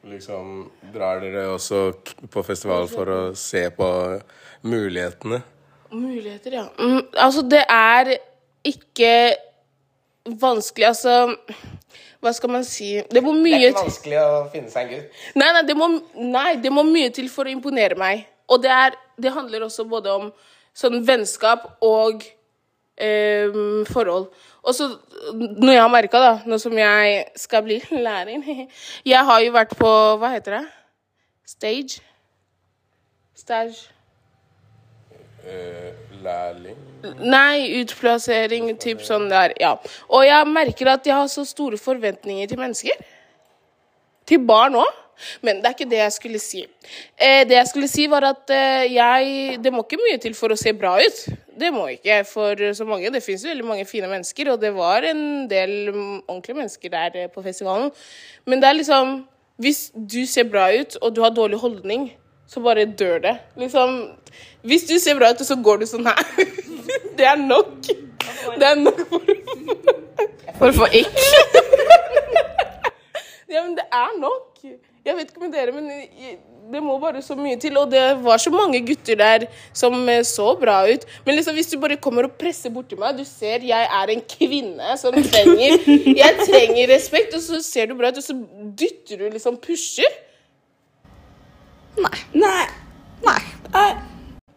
Liksom, 0.08 0.70
drar 0.94 1.20
dere 1.20 1.50
også 1.52 1.92
på 2.32 2.44
festival 2.48 2.86
for 2.88 3.10
å 3.12 3.20
se 3.36 3.66
på 3.76 3.88
mulighetene? 4.64 5.42
Muligheter, 5.92 6.56
ja. 6.56 6.64
Mm, 6.80 7.02
altså, 7.12 7.44
det 7.44 7.64
er 7.68 8.14
ikke 8.68 9.12
vanskelig 10.28 10.88
Altså, 10.90 11.14
hva 12.20 12.34
skal 12.36 12.52
man 12.52 12.66
si 12.68 12.98
Det 13.12 13.24
må 13.24 13.32
mye 13.36 13.72
vanskelig 13.76 14.18
å 14.20 14.42
finne 14.52 14.72
seg 14.72 14.88
en 14.88 14.94
gutt. 14.96 15.22
Nei, 15.40 15.52
nei, 15.56 15.64
det 15.68 15.76
må, 15.80 15.90
nei, 16.16 16.50
det 16.64 16.72
må 16.74 16.84
mye 16.88 17.12
til 17.16 17.30
for 17.32 17.48
å 17.48 17.54
imponere 17.54 18.00
meg. 18.00 18.26
Og 18.52 18.64
det, 18.64 18.72
er, 18.72 18.98
det 19.20 19.36
handler 19.36 19.68
også 19.68 19.88
både 19.92 20.16
om 20.16 20.32
sånn 20.78 21.02
vennskap 21.08 21.68
og 21.84 22.24
eh, 22.96 23.52
forhold. 23.92 24.32
Og 24.68 24.76
så 24.76 24.90
noe 25.34 25.72
jeg 25.72 25.82
har 25.82 25.92
merka, 25.92 26.20
da, 26.20 26.32
nå 26.48 26.58
som 26.60 26.76
jeg 26.78 27.22
skal 27.40 27.64
bli 27.64 27.80
lærer 28.08 28.68
Jeg 29.08 29.26
har 29.30 29.44
jo 29.44 29.54
vært 29.56 29.78
på 29.80 29.92
Hva 30.20 30.34
heter 30.36 30.60
det? 30.60 30.66
Stage? 31.48 32.02
Stage. 33.38 33.88
Eh, 35.48 35.94
lærling 36.20 36.80
Nei, 37.24 37.80
utplassering, 37.80 38.74
typ 38.82 39.04
sånn 39.06 39.30
der, 39.32 39.54
ja. 39.62 39.78
Og 40.12 40.26
jeg 40.28 40.48
merker 40.52 40.90
at 40.92 41.08
jeg 41.08 41.16
har 41.16 41.30
så 41.32 41.46
store 41.48 41.80
forventninger 41.80 42.50
til 42.52 42.60
mennesker. 42.60 43.06
Til 44.28 44.44
barn 44.44 44.76
òg. 44.82 44.90
Men 45.42 45.62
det 45.62 45.70
er 45.70 45.76
ikke 45.76 45.90
det 45.90 46.00
jeg 46.00 46.16
skulle 46.16 46.42
si. 46.42 46.64
Eh, 47.18 47.44
det 47.50 47.58
jeg 47.58 47.70
skulle 47.72 47.90
si, 47.92 48.08
var 48.12 48.28
at 48.30 48.54
eh, 48.54 48.86
jeg 48.94 49.58
Det 49.64 49.74
må 49.74 49.84
ikke 49.86 50.00
mye 50.02 50.20
til 50.22 50.36
for 50.38 50.54
å 50.54 50.60
se 50.60 50.74
bra 50.78 50.98
ut. 51.02 51.24
Det 51.58 51.72
må 51.74 51.88
ikke 51.96 52.20
for 52.30 52.62
så 52.78 52.86
mange. 52.86 53.12
Det 53.14 53.24
fins 53.26 53.46
veldig 53.46 53.66
mange 53.66 53.88
fine 53.90 54.10
mennesker, 54.12 54.52
og 54.54 54.62
det 54.62 54.74
var 54.76 55.08
en 55.10 55.48
del 55.50 55.90
ordentlige 55.90 56.60
mennesker 56.60 56.94
der 56.94 57.18
eh, 57.24 57.32
på 57.34 57.44
festivalen. 57.46 57.92
Men 58.46 58.62
det 58.62 58.70
er 58.70 58.80
liksom 58.82 59.18
Hvis 59.58 59.90
du 59.96 60.26
ser 60.30 60.44
bra 60.46 60.68
ut, 60.70 61.00
og 61.02 61.16
du 61.16 61.24
har 61.24 61.32
dårlig 61.34 61.58
holdning, 61.58 62.12
så 62.48 62.62
bare 62.62 62.86
dør 62.86 63.18
det. 63.20 63.38
Liksom 63.58 64.12
Hvis 64.62 64.86
du 64.86 65.00
ser 65.00 65.18
bra 65.18 65.32
ut, 65.32 65.42
og 65.42 65.46
så 65.46 65.56
går 65.56 65.82
du 65.82 65.86
sånn 65.90 66.06
her 66.06 66.22
Det 67.18 67.26
er 67.26 67.42
nok. 67.42 67.88
Det 67.88 68.68
er 68.68 68.78
nok 68.78 69.02
for 69.10 69.26
For 70.60 70.70
å 70.70 70.76
få 70.78 70.92
ikk. 70.94 71.18
Ja, 73.48 73.64
men 73.64 73.78
det 73.78 73.86
er 73.96 74.12
nok. 74.20 74.60
Jeg 75.08 75.16
vet 75.16 75.32
ikke 75.32 75.46
med 75.46 75.54
dere, 75.56 75.72
men 75.72 75.88
det 76.72 76.82
må 76.84 76.98
bare 77.00 77.22
så 77.24 77.36
mye 77.40 77.56
til. 77.62 77.78
Og 77.80 77.92
det 77.92 78.04
var 78.24 78.42
så 78.42 78.52
mange 78.52 78.82
gutter 78.86 79.18
der 79.20 79.48
som 79.76 79.96
eh, 80.10 80.24
så 80.28 80.52
bra 80.60 80.82
ut. 80.90 81.06
Men 81.26 81.38
liksom, 81.40 81.56
hvis 81.56 81.72
du 81.72 81.78
bare 81.82 82.00
kommer 82.04 82.28
og 82.28 82.36
presser 82.40 82.74
borti 82.74 82.98
meg 83.00 83.18
Du 83.18 83.24
ser 83.28 83.64
jeg 83.66 83.88
er 84.02 84.14
en 84.14 84.24
kvinne 84.36 84.98
som 85.00 85.16
trenger 85.32 85.80
Jeg 86.12 86.44
trenger 86.44 86.92
respekt, 86.92 87.36
og 87.38 87.44
så 87.44 87.62
ser 87.64 87.90
du 87.90 87.96
bra 88.00 88.12
ut, 88.12 88.20
og 88.20 88.26
så 88.26 88.36
dytter 88.78 89.24
du 89.24 89.30
liksom 89.32 89.60
pusher. 89.64 90.22
Nei. 91.98 92.18
Nei. 92.36 92.68
Nei. 93.24 93.90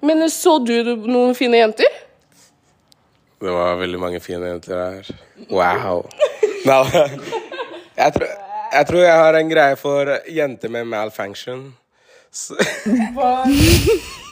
Men 0.04 0.26
så 0.33 0.59
du 0.64 0.75
noen 1.07 1.35
fine 1.37 1.61
jenter? 1.61 1.88
Det 3.40 3.52
var 3.54 3.78
veldig 3.80 3.99
mange 4.00 4.21
fine 4.21 4.50
jenter 4.50 4.76
her. 4.76 5.11
Wow. 5.49 6.02
Nei, 6.66 6.80
jeg, 8.00 8.12
tror, 8.16 8.33
jeg 8.72 8.86
tror 8.88 9.00
jeg 9.04 9.16
har 9.22 9.38
en 9.40 9.50
greie 9.50 9.76
for 9.80 10.12
jenter 10.28 10.68
med 10.72 10.84
malfunction. 10.90 11.64
Så, 12.32 12.54
Hva, 13.16 13.30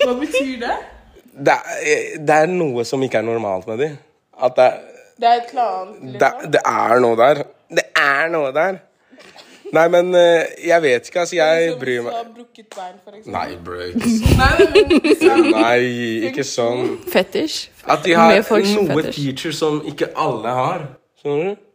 hva 0.04 0.12
betyr 0.20 0.58
det? 0.62 0.76
det, 1.34 1.54
er, 1.54 2.04
det 2.22 2.36
er 2.44 2.50
noe 2.52 2.84
som 2.86 3.02
ikke 3.02 3.18
er 3.18 3.26
normalt 3.26 3.66
med 3.70 3.80
dem. 3.82 3.96
At 4.38 4.54
det, 4.58 4.68
Det 5.18 5.26
er 5.26 5.40
et 5.40 5.48
eller 5.50 5.72
annet. 5.80 6.20
det, 6.20 6.52
det 6.54 6.60
er 6.66 7.00
noe 7.02 7.18
der. 7.18 7.42
Det 7.80 7.84
er 7.98 8.28
noe 8.30 8.52
der. 8.54 8.78
Nei, 9.72 9.84
men 9.92 10.14
eh, 10.16 10.46
jeg 10.64 10.82
vet 10.82 11.08
ikke, 11.10 11.20
altså. 11.20 11.36
Jeg 11.36 11.74
bryr 11.80 12.04
meg 12.06 12.28
brukket 12.34 12.70
bein, 12.72 12.94
for 13.04 13.16
eksempel. 13.18 13.34
Nei, 13.34 13.56
bro. 13.64 13.80
Ikke 14.94 15.14
sånn. 15.20 15.48
Nei, 15.52 15.80
ikke 16.30 16.44
sånn. 16.46 16.84
Fetisj. 17.12 17.58
At 17.84 18.06
de 18.06 18.14
har 18.16 18.38
noe 18.38 19.02
feature 19.12 19.52
som 19.52 19.82
ikke 19.90 20.08
alle 20.16 20.54
har. 20.60 20.86
Skjønner 21.20 21.50
du? 21.50 21.66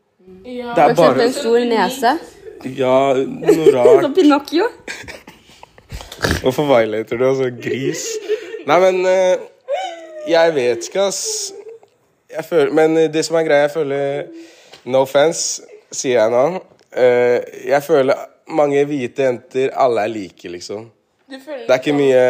Ja. 0.47 0.73
Det 0.73 0.87
er 0.87 0.95
For 0.95 1.03
eksempel 1.03 1.19
bare 1.19 1.27
en 1.27 1.35
stor 1.35 1.67
nese. 1.69 2.15
Ja, 2.65 3.13
noe 3.27 3.71
rart. 3.75 4.03
Som 4.05 4.13
Pinocchio. 4.15 4.69
Hvorfor 6.43 6.67
violater 6.69 7.19
du 7.19 7.25
altså 7.27 7.49
gris? 7.51 8.05
Nei, 8.67 8.77
men 8.79 9.01
eh, 9.09 9.43
Jeg 10.29 10.53
vet 10.55 10.87
ikke, 10.87 11.09
ass. 11.09 11.51
Føler, 12.47 12.71
men 12.73 12.95
det 13.13 13.25
som 13.27 13.35
er 13.37 13.45
greia, 13.45 13.67
jeg 13.67 13.73
føler 13.75 14.23
No 14.89 15.03
offense, 15.03 15.61
sier 15.93 16.21
jeg 16.21 16.31
nå. 16.33 16.61
Eh, 16.95 17.67
jeg 17.69 17.83
føler 17.83 18.23
mange 18.53 18.81
hvite 18.87 19.27
jenter, 19.27 19.71
alle 19.75 20.03
er 20.03 20.11
like, 20.11 20.49
liksom. 20.51 20.87
Det 21.29 21.69
er 21.69 21.79
ikke 21.79 21.95
mye 21.97 22.23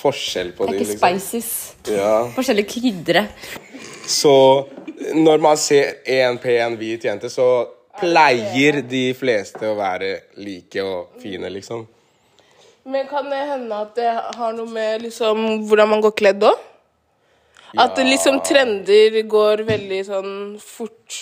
forskjell 0.00 0.52
på 0.56 0.66
dem. 0.66 0.72
Det 0.72 0.80
er 0.80 0.84
ikke 0.84 1.10
liksom. 1.10 1.20
spices. 1.20 1.50
Ja. 1.90 2.12
Forskjellige 2.34 2.68
krydre. 2.70 3.26
Så 4.06 4.34
når 5.14 5.42
man 5.42 5.58
ser 5.60 6.00
en 6.06 6.38
pen 6.40 6.76
hvit 6.80 7.04
jente, 7.04 7.30
så 7.32 7.48
pleier 8.00 8.80
de 8.86 9.04
fleste 9.16 9.68
å 9.68 9.76
være 9.78 10.12
like 10.40 10.82
og 10.84 11.20
fine, 11.22 11.50
liksom. 11.52 11.86
Men 12.90 13.06
kan 13.10 13.28
det 13.30 13.40
hende 13.50 13.80
at 13.84 13.92
det 13.98 14.10
har 14.38 14.54
noe 14.56 14.70
med 14.70 15.04
liksom 15.04 15.66
hvordan 15.68 15.90
man 15.92 16.04
går 16.04 16.14
kledd 16.16 16.46
òg? 16.48 16.66
At 17.78 17.98
ja. 18.00 18.06
liksom 18.08 18.40
trender 18.42 19.20
går 19.30 19.62
veldig 19.68 20.00
sånn 20.08 20.32
fort. 20.58 21.20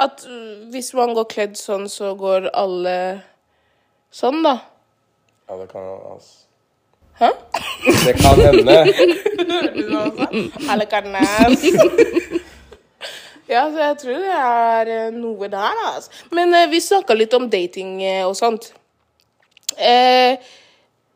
At 0.00 0.24
hvis 0.72 0.94
man 0.96 1.12
går 1.14 1.28
kledd 1.30 1.58
sånn, 1.60 1.90
så 1.92 2.14
går 2.18 2.48
alle 2.56 2.96
sånn, 4.14 4.40
da. 4.46 4.56
Ja, 5.44 5.58
det 5.60 5.68
kan 5.74 5.84
altså. 6.14 6.40
Hæ? 7.14 7.28
Det 8.06 8.14
kan 8.18 8.40
hende. 8.40 8.78
Alle 10.70 10.86
kan. 10.90 11.04
Ja, 13.48 13.66
så 13.68 13.76
jeg 13.82 13.96
tror 14.00 14.22
det 14.24 14.36
er 14.40 14.90
eh, 14.94 15.10
noe 15.12 15.48
der, 15.52 15.80
altså. 15.90 16.10
Men 16.32 16.54
eh, 16.56 16.68
vi 16.72 16.80
snakka 16.80 17.14
litt 17.16 17.34
om 17.36 17.48
dating 17.52 17.98
eh, 18.02 18.22
og 18.24 18.36
sånt. 18.38 18.70
Eh, 19.76 20.36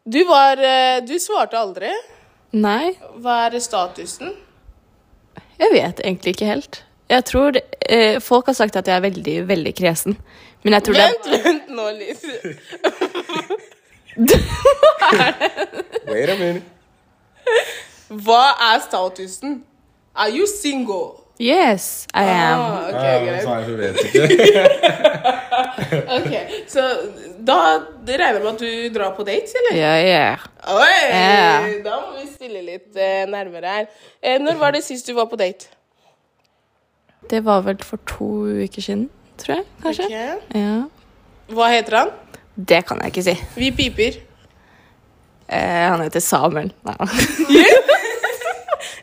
du 0.08 0.22
var 0.28 0.58
eh, 0.64 0.98
Du 1.06 1.14
svarte 1.20 1.56
aldri. 1.60 1.90
Nei, 2.56 2.94
Hva 3.20 3.46
er 3.46 3.58
statusen? 3.60 4.34
jeg 5.58 5.72
vet 5.74 6.00
egentlig 6.04 6.32
ikke 6.36 6.46
helt. 6.48 6.82
Jeg 7.10 7.24
tror 7.28 7.56
eh, 7.58 8.20
Folk 8.24 8.46
har 8.46 8.54
sagt 8.56 8.76
at 8.76 8.86
jeg 8.88 8.96
er 8.96 9.04
veldig, 9.04 9.36
veldig 9.48 9.74
kresen. 9.76 10.16
Men 10.64 10.72
jeg 10.78 10.82
tror 10.86 10.94
det 10.98 11.06
Vent, 11.08 11.28
vent 11.44 11.68
nå 11.70 11.90
litt. 11.96 12.24
Wait 16.08 16.28
a 16.28 16.36
minute. 16.36 16.64
Hva 18.08 18.42
er 18.72 18.80
statusen? 18.84 19.60
Are 20.16 20.30
you 20.32 20.46
single? 20.48 21.17
Yes, 21.38 22.06
I 22.14 22.24
am. 22.24 22.60
Ah, 22.60 22.88
ok, 22.88 23.04
greit. 23.24 23.44
Hun 23.68 23.76
vet 23.78 23.96
ikke. 24.08 24.22
Ok, 26.16 26.32
Så 26.68 26.82
da 27.46 27.58
det 28.04 28.16
regner 28.18 28.40
jeg 28.40 28.42
med 28.42 28.50
at 28.50 28.62
du 28.64 28.98
drar 28.98 29.12
på 29.16 29.24
dates, 29.28 29.54
eller? 29.60 29.78
Ja, 29.78 29.92
ja. 30.02 30.24
Oi, 30.74 30.96
yeah. 31.06 31.68
Da 31.84 32.00
må 32.02 32.16
vi 32.18 32.26
stille 32.32 32.62
litt 32.66 32.98
eh, 32.98 33.22
nærmere 33.30 33.74
her. 33.76 33.86
Eh, 34.20 34.40
når 34.42 34.58
var 34.60 34.74
det 34.74 34.82
sist 34.84 35.06
du 35.06 35.14
var 35.16 35.28
på 35.30 35.38
date? 35.38 35.70
Det 37.30 37.44
var 37.46 37.62
vel 37.66 37.78
for 37.86 38.02
to 38.08 38.28
uker 38.64 38.82
siden, 38.82 39.06
tror 39.38 39.60
jeg. 39.60 39.66
Kanskje. 39.84 40.08
Ok. 40.10 40.56
Ja. 40.58 40.76
Hva 41.54 41.70
heter 41.72 42.00
han? 42.02 42.10
Det 42.58 42.82
kan 42.88 42.98
jeg 43.04 43.14
ikke 43.14 43.26
si. 43.30 43.36
Vi 43.54 43.70
piper. 43.78 44.18
Eh, 45.48 45.86
han 45.86 46.02
heter 46.02 46.20
Samuel. 46.24 46.72
Nei. 46.88 47.94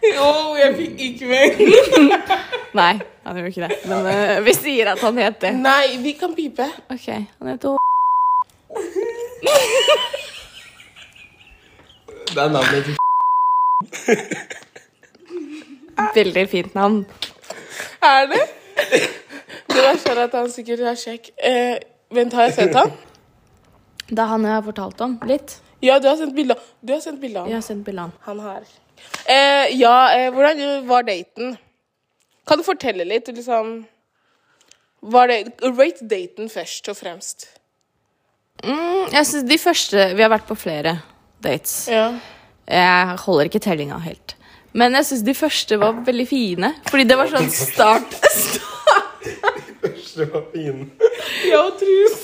Jo, 0.03 0.55
jeg 0.59 0.75
fikk 0.75 0.99
ikke 0.99 1.25
med. 1.29 1.49
Nei, 2.79 2.93
han 3.23 3.39
gjør 3.39 3.47
ikke 3.51 3.67
det. 3.67 3.79
Men 3.89 4.09
uh, 4.09 4.43
vi 4.45 4.53
sier 4.57 4.91
at 4.91 5.01
han 5.05 5.17
het 5.23 5.39
det. 5.41 5.53
Nei, 5.55 5.97
vi 6.03 6.15
kan 6.19 6.35
pipe. 6.35 6.67
Ok, 6.91 7.07
han 7.13 7.51
heter 7.53 7.77
Det 12.35 12.43
er 12.43 12.49
navnet 12.51 12.85
til 12.85 12.95
Veldig 16.15 16.47
fint 16.51 16.75
navn. 16.75 17.05
Er 18.03 18.25
det? 18.31 18.43
Det 19.71 19.83
verste 19.83 20.11
er 20.11 20.23
at 20.25 20.33
han 20.35 20.49
sikkert 20.51 20.79
er 20.79 20.97
kjekk. 20.99 21.29
Eh, 21.39 21.77
vent, 22.15 22.33
har 22.33 22.49
jeg 22.49 22.57
sett 22.59 22.75
han? 22.75 22.91
Det 24.09 24.19
er 24.19 24.29
han 24.29 24.43
jeg 24.45 24.53
har 24.53 24.65
fortalt 24.65 25.01
om 25.05 25.15
litt. 25.27 25.57
Ja, 25.83 25.99
du 25.99 26.07
har 26.07 26.17
sendt 26.19 26.35
bilde 26.35 26.55
av 26.55 26.59
av 26.59 27.47
Jeg 27.47 27.55
har 27.55 27.61
sendt 27.61 27.85
bilde 27.85 28.01
av 28.01 28.11
han. 28.11 28.19
Han 28.27 28.39
her. 28.39 28.84
Eh, 29.25 29.73
ja, 29.79 29.95
eh, 30.15 30.29
hvordan 30.33 30.85
var 30.87 31.05
daten? 31.07 31.57
Kan 32.45 32.61
du 32.61 32.63
fortelle 32.63 33.05
litt, 33.07 33.27
liksom 33.27 33.85
Var 35.05 35.27
det 35.27 35.37
Rate 35.61 36.05
daten 36.09 36.49
først 36.49 36.89
og 36.89 36.97
fremst. 36.97 37.47
Mm, 38.63 39.11
jeg 39.11 39.25
synes 39.27 39.49
de 39.49 39.57
første 39.59 40.07
Vi 40.15 40.23
har 40.23 40.31
vært 40.33 40.47
på 40.47 40.57
flere 40.57 40.99
dates. 41.43 41.87
Ja. 41.91 42.07
Jeg 42.65 43.17
holder 43.25 43.49
ikke 43.49 43.61
tellinga 43.61 43.99
helt. 44.01 44.35
Men 44.73 44.95
jeg 44.97 45.07
syns 45.07 45.23
de 45.23 45.35
første 45.37 45.77
var 45.79 46.01
veldig 46.05 46.27
fine. 46.27 46.73
Fordi 46.89 47.05
det 47.07 47.17
var 47.19 47.29
sånn 47.31 47.51
start 47.53 48.17
De 49.25 49.91
første 49.91 50.25
var 50.33 50.43
fine. 50.53 50.89
Ja, 51.47 51.63
trus. 51.79 52.15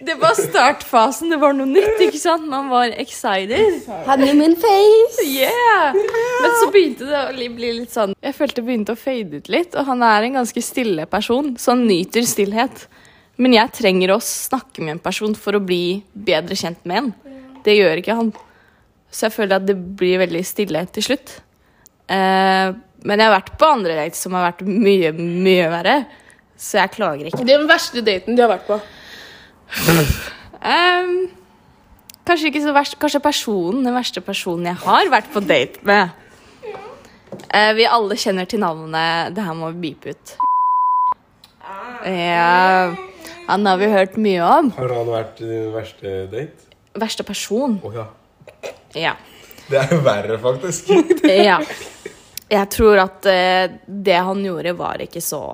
Det 0.00 0.14
var 0.20 0.34
startfasen. 0.36 1.30
Det 1.32 1.38
var 1.40 1.54
noe 1.56 1.68
nytt, 1.70 2.00
ikke 2.08 2.20
sant? 2.20 2.46
Man 2.50 2.68
var 2.72 2.92
excited. 3.00 3.86
Hadde 4.06 4.32
min 4.36 4.56
face. 4.60 5.24
Yeah! 5.24 5.96
Men 5.96 6.56
så 6.60 6.70
begynte 6.72 7.08
det 7.08 7.22
å 7.22 7.50
bli 7.56 7.72
litt 7.80 7.94
sånn 7.94 8.12
Jeg 8.20 8.36
følte 8.36 8.60
det 8.60 8.66
begynte 8.66 8.96
å 8.96 9.00
fade 9.00 9.40
ut 9.40 9.50
litt. 9.52 9.76
Og 9.76 9.88
han 9.88 10.04
er 10.06 10.26
en 10.26 10.40
ganske 10.40 10.62
stille 10.64 11.06
person, 11.10 11.54
så 11.60 11.74
han 11.74 11.86
nyter 11.88 12.26
stillhet. 12.28 12.86
Men 13.40 13.56
jeg 13.56 13.74
trenger 13.76 14.14
å 14.14 14.20
snakke 14.22 14.84
med 14.84 14.96
en 14.96 15.02
person 15.04 15.34
for 15.36 15.56
å 15.56 15.62
bli 15.64 16.00
bedre 16.12 16.56
kjent 16.56 16.82
med 16.88 17.02
en. 17.02 17.10
Det 17.64 17.76
gjør 17.76 18.00
ikke 18.00 18.16
han. 18.16 18.32
Så 19.12 19.28
jeg 19.28 19.36
føler 19.36 19.60
at 19.60 19.66
det 19.68 19.76
blir 19.76 20.20
veldig 20.22 20.44
stille 20.46 20.82
til 20.92 21.08
slutt. 21.10 21.38
Eh, 22.12 22.68
men 23.06 23.20
jeg 23.20 23.28
har 23.28 23.36
vært 23.36 23.56
på 23.58 23.68
andre 23.68 23.96
dates 23.98 24.22
som 24.24 24.34
har 24.36 24.48
vært 24.50 24.64
mye, 24.66 25.12
mye 25.16 25.68
verre. 25.72 25.96
Så 26.56 26.80
jeg 26.80 26.94
klager 26.96 27.28
ikke. 27.28 27.44
Den 27.46 27.66
verste 27.68 28.02
daten 28.04 28.36
du 28.36 28.42
har 28.44 28.54
vært 28.54 28.68
på. 28.68 28.78
Ehm, 30.66 31.28
Kanskje 32.26 32.50
ikke 32.50 32.62
så 32.64 32.72
verst, 32.74 32.96
kanskje 32.98 33.20
personen, 33.22 33.84
den 33.86 33.94
verste 33.94 34.18
personen 34.24 34.66
jeg 34.66 34.80
har 34.82 35.10
vært 35.12 35.28
på 35.30 35.38
date 35.46 35.78
med. 35.86 36.10
Uh, 37.52 37.70
vi 37.78 37.86
alle 37.86 38.16
kjenner 38.18 38.48
til 38.50 38.64
navnet. 38.64 39.30
Det 39.36 39.44
her 39.46 39.54
må 39.54 39.70
vi 39.76 39.92
beepe 39.92 40.16
ut. 40.16 40.32
Ja, 42.06 42.94
han 43.46 43.66
har 43.66 43.78
vi 43.78 43.92
hørt 43.92 44.18
mye 44.18 44.42
om. 44.42 44.72
Har 44.74 44.94
han 44.96 45.08
vært 45.12 45.38
din 45.38 45.70
verste 45.74 46.16
date? 46.32 46.66
Verste 46.98 47.26
person. 47.26 47.78
Oh, 47.86 47.94
ja. 47.94 48.08
Ja. 48.96 49.14
Det 49.70 49.78
er 49.78 49.94
jo 49.94 50.02
verre, 50.02 50.38
faktisk. 50.42 50.90
ja. 51.48 51.60
Jeg 52.50 52.70
tror 52.74 53.04
at 53.06 53.26
uh, 53.30 53.78
det 53.86 54.18
han 54.18 54.42
gjorde, 54.42 54.74
var 54.78 55.02
ikke 55.06 55.22
så 55.22 55.44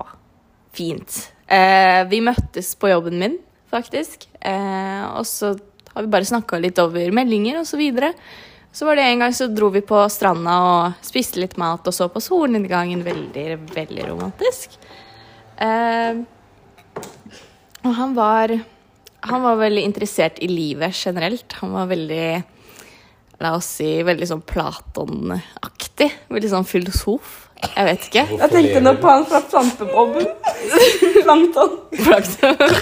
fint. 0.73 1.21
Uh, 1.45 2.01
vi 2.09 2.21
møttes 2.25 2.73
på 2.81 2.89
jobben 2.89 3.21
min, 3.21 3.37
faktisk. 3.73 4.27
Eh, 4.39 5.03
og 5.17 5.25
så 5.27 5.53
har 5.93 6.05
vi 6.05 6.13
bare 6.13 6.27
snakka 6.29 6.59
litt 6.61 6.79
over 6.81 7.13
meldinger 7.13 7.59
og 7.61 7.67
så 7.69 7.79
videre. 7.79 8.13
Så 8.73 8.87
var 8.87 8.97
det 8.97 9.05
en 9.05 9.21
gang 9.21 9.33
så 9.37 9.47
dro 9.53 9.69
vi 9.73 9.83
på 9.85 9.99
stranda 10.09 10.53
og 10.65 11.05
spiste 11.05 11.41
litt 11.41 11.59
mat 11.61 11.85
og 11.85 11.93
så 11.93 12.07
på 12.09 12.21
solnedgangen. 12.23 13.03
Veldig, 13.05 13.47
veldig 13.73 14.07
romantisk. 14.09 14.79
Eh, 15.61 16.23
og 17.83 17.91
han 17.97 18.13
var 18.15 18.59
Han 19.23 19.41
var 19.41 19.55
veldig 19.55 19.83
interessert 19.87 20.39
i 20.43 20.49
livet 20.51 20.91
generelt. 20.91 21.53
Han 21.61 21.71
var 21.71 21.87
veldig 21.87 22.43
La 23.39 23.53
oss 23.55 23.69
si 23.79 23.87
veldig 24.03 24.27
sånn 24.27 24.41
Platon-aktig. 24.47 26.09
Veldig 26.27 26.49
sånn 26.51 26.67
filosof. 26.67 27.37
Jeg 27.63 27.87
vet 27.87 28.09
ikke. 28.09 28.25
Jeg 28.35 28.51
tenkte 28.51 28.81
nå 28.83 28.93
på 28.99 29.07
han 29.07 29.23
fra 29.27 29.39
Plantebobben. 29.47 30.27
Plankton. 31.23 31.79
Plankton. 32.03 32.75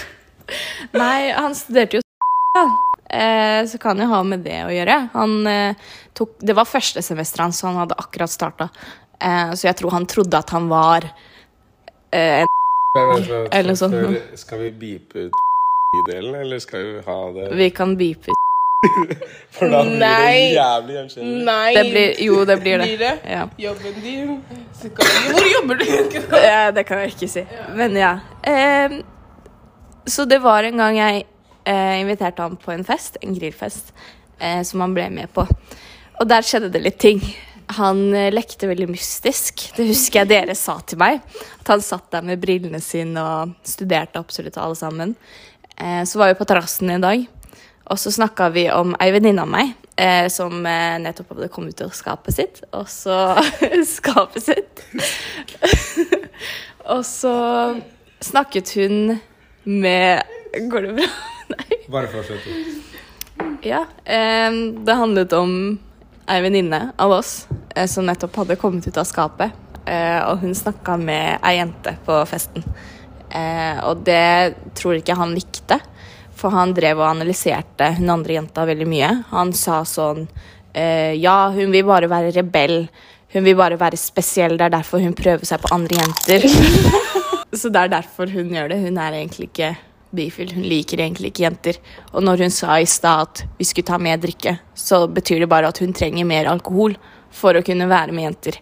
Nei, 0.97 1.31
han 1.35 1.55
studerte 1.55 1.99
jo. 1.99 2.05
Eh, 3.11 3.65
så 3.67 3.77
kan 3.77 3.99
jo 3.99 4.07
ha 4.11 4.21
med 4.23 4.43
det 4.45 4.59
å 4.65 4.71
gjøre. 4.71 4.97
Han 5.13 5.47
eh, 5.47 5.75
tok 6.17 6.37
Det 6.39 6.55
var 6.55 6.67
første 6.69 7.03
semesteret 7.03 7.47
hans, 7.49 7.59
så 7.59 7.67
han 7.67 7.81
hadde 7.83 7.97
akkurat 7.99 8.31
starta. 8.31 8.69
Eh, 9.19 9.53
så 9.53 9.67
jeg 9.67 9.79
tror 9.81 9.95
han 9.97 10.07
trodde 10.09 10.39
at 10.39 10.49
han 10.55 10.69
var 10.71 11.07
eh, 12.11 12.41
en 12.43 12.47
Eller 13.55 13.71
noe 13.71 13.77
Skal, 13.79 14.19
skal 14.39 14.63
vi 14.65 14.71
beepe 14.75 15.27
ut 15.27 15.41
delen, 16.11 16.35
eller 16.35 16.59
skal 16.59 16.85
vi 16.87 17.01
ha 17.05 17.19
det 17.35 17.49
Vi 17.59 17.69
kan 17.75 17.97
beepe 17.99 18.31
ut. 18.31 18.37
For 19.53 19.69
da 19.69 19.83
blir 19.85 19.93
det 19.93 19.99
Nei. 20.01 20.37
jævlig 20.55 20.95
gjenkjennelig. 20.95 21.43
Nei. 21.45 21.73
Det 21.75 21.83
blir 21.91 22.21
Jo, 22.25 22.37
det 22.49 22.55
blir 22.63 22.79
det. 22.81 22.87
Blir 22.87 23.01
det? 23.03 23.11
Ja. 23.29 23.43
Jobben 23.61 23.99
din. 24.01 24.31
Hvor 24.95 25.49
jobber 25.51 25.75
du? 25.83 25.85
Ja, 26.41 26.71
det 26.73 26.87
kan 26.89 27.03
jeg 27.03 27.13
ikke 27.13 27.29
si. 27.29 27.43
Men 27.77 27.99
ja. 27.99 28.15
Eh, 28.41 29.01
så 30.11 30.25
det 30.27 30.41
var 30.43 30.67
en 30.67 30.81
gang 30.81 30.97
jeg 30.99 31.23
eh, 31.63 32.01
inviterte 32.01 32.43
ham 32.43 32.57
på 32.59 32.73
en 32.73 32.83
fest, 32.87 33.17
en 33.21 33.35
grillfest, 33.37 33.93
eh, 34.39 34.61
som 34.67 34.83
han 34.83 34.95
ble 34.97 35.07
med 35.13 35.31
på. 35.33 35.45
Og 36.19 36.27
der 36.29 36.45
skjedde 36.45 36.71
det 36.73 36.83
litt 36.83 36.99
ting. 37.01 37.21
Han 37.77 38.09
eh, 38.17 38.31
lekte 38.33 38.69
veldig 38.69 38.89
mystisk. 38.91 39.69
Det 39.77 39.87
husker 39.87 40.21
jeg 40.21 40.31
dere 40.33 40.57
sa 40.59 40.77
til 40.83 40.99
meg. 41.01 41.21
At 41.61 41.71
han 41.73 41.85
satt 41.85 42.11
der 42.13 42.25
med 42.27 42.41
brillene 42.43 42.81
sine 42.83 43.23
og 43.23 43.55
studerte 43.67 44.19
absolutt 44.19 44.59
alle 44.59 44.77
sammen. 44.77 45.15
Eh, 45.77 46.03
så 46.05 46.19
var 46.19 46.31
vi 46.31 46.39
på 46.41 46.49
terrassen 46.49 46.91
en 46.91 47.05
dag, 47.05 47.23
og 47.87 47.99
så 47.99 48.11
snakka 48.13 48.51
vi 48.53 48.67
om 48.73 48.93
ei 49.01 49.09
venninne 49.15 49.45
av 49.45 49.49
meg 49.49 49.71
eh, 49.95 50.27
som 50.29 50.65
eh, 50.65 50.99
nettopp 51.01 51.33
hadde 51.35 51.49
kommet 51.53 51.79
ut 51.79 51.87
av 51.87 51.95
skapet 51.95 52.37
sitt. 52.37 52.61
Og 52.77 52.89
så 52.91 53.17
Skapet 53.95 54.45
sitt. 54.45 54.83
og 56.93 57.03
så 57.07 57.35
snakket 58.21 58.75
hun 58.77 59.17
med 59.63 60.21
Går 60.71 60.81
det 60.81 60.93
bra? 60.93 61.07
Nei. 61.53 61.77
Bare 61.91 62.07
fortsett. 62.11 62.47
Ja. 63.63 63.85
Eh, 64.05 64.51
det 64.85 64.93
handlet 64.99 65.33
om 65.33 65.79
ei 66.31 66.41
venninne 66.43 66.91
av 66.97 67.11
oss 67.11 67.47
eh, 67.75 67.87
som 67.87 68.05
nettopp 68.07 68.35
hadde 68.43 68.59
kommet 68.59 68.87
ut 68.87 68.97
av 68.97 69.07
skapet. 69.07 69.55
Eh, 69.85 70.19
og 70.27 70.43
hun 70.43 70.55
snakka 70.55 70.97
med 71.01 71.39
ei 71.39 71.57
jente 71.57 71.95
på 72.05 72.19
festen. 72.29 72.65
Eh, 73.31 73.79
og 73.87 74.03
det 74.07 74.55
tror 74.77 74.99
ikke 74.99 75.17
han 75.17 75.35
likte, 75.35 75.79
for 76.35 76.53
han 76.55 76.73
drev 76.75 76.99
og 76.99 77.09
analyserte 77.09 77.93
hun 77.99 78.11
andre 78.11 78.39
jenta 78.39 78.65
veldig 78.67 78.89
mye. 78.89 79.11
Han 79.31 79.53
sa 79.55 79.81
sånn 79.87 80.25
eh, 80.73 81.13
Ja, 81.19 81.49
hun 81.53 81.73
vil 81.73 81.87
bare 81.87 82.11
være 82.11 82.33
rebell. 82.35 82.85
Hun 83.31 83.45
vil 83.47 83.55
bare 83.55 83.79
være 83.79 83.99
spesiell. 83.99 84.57
Det 84.59 84.67
er 84.67 84.75
derfor 84.75 85.03
hun 85.03 85.15
prøver 85.17 85.47
seg 85.47 85.63
på 85.63 85.71
andre 85.75 86.01
jenter. 86.01 86.49
Så 87.51 87.69
det 87.71 87.81
er 87.81 87.95
derfor 87.97 88.31
hun 88.31 88.53
gjør 88.53 88.71
det. 88.71 88.79
Hun 88.83 88.99
er 89.01 89.17
egentlig 89.17 89.49
ikke 89.49 89.73
bifil. 90.15 90.53
Hun 90.55 90.67
liker 90.67 91.01
egentlig 91.03 91.31
ikke 91.31 91.45
jenter. 91.45 91.79
Og 92.11 92.23
når 92.23 92.45
hun 92.45 92.53
sa 92.53 92.77
i 92.79 92.87
stad 92.89 93.27
at 93.27 93.43
vi 93.59 93.67
skulle 93.67 93.87
ta 93.87 93.99
med 94.01 94.23
drikke, 94.23 94.57
så 94.75 95.03
betyr 95.11 95.43
det 95.43 95.51
bare 95.51 95.71
at 95.71 95.81
hun 95.83 95.95
trenger 95.95 96.27
mer 96.27 96.49
alkohol 96.51 96.95
for 97.31 97.55
å 97.55 97.63
kunne 97.65 97.89
være 97.91 98.15
med 98.15 98.29
jenter. 98.29 98.59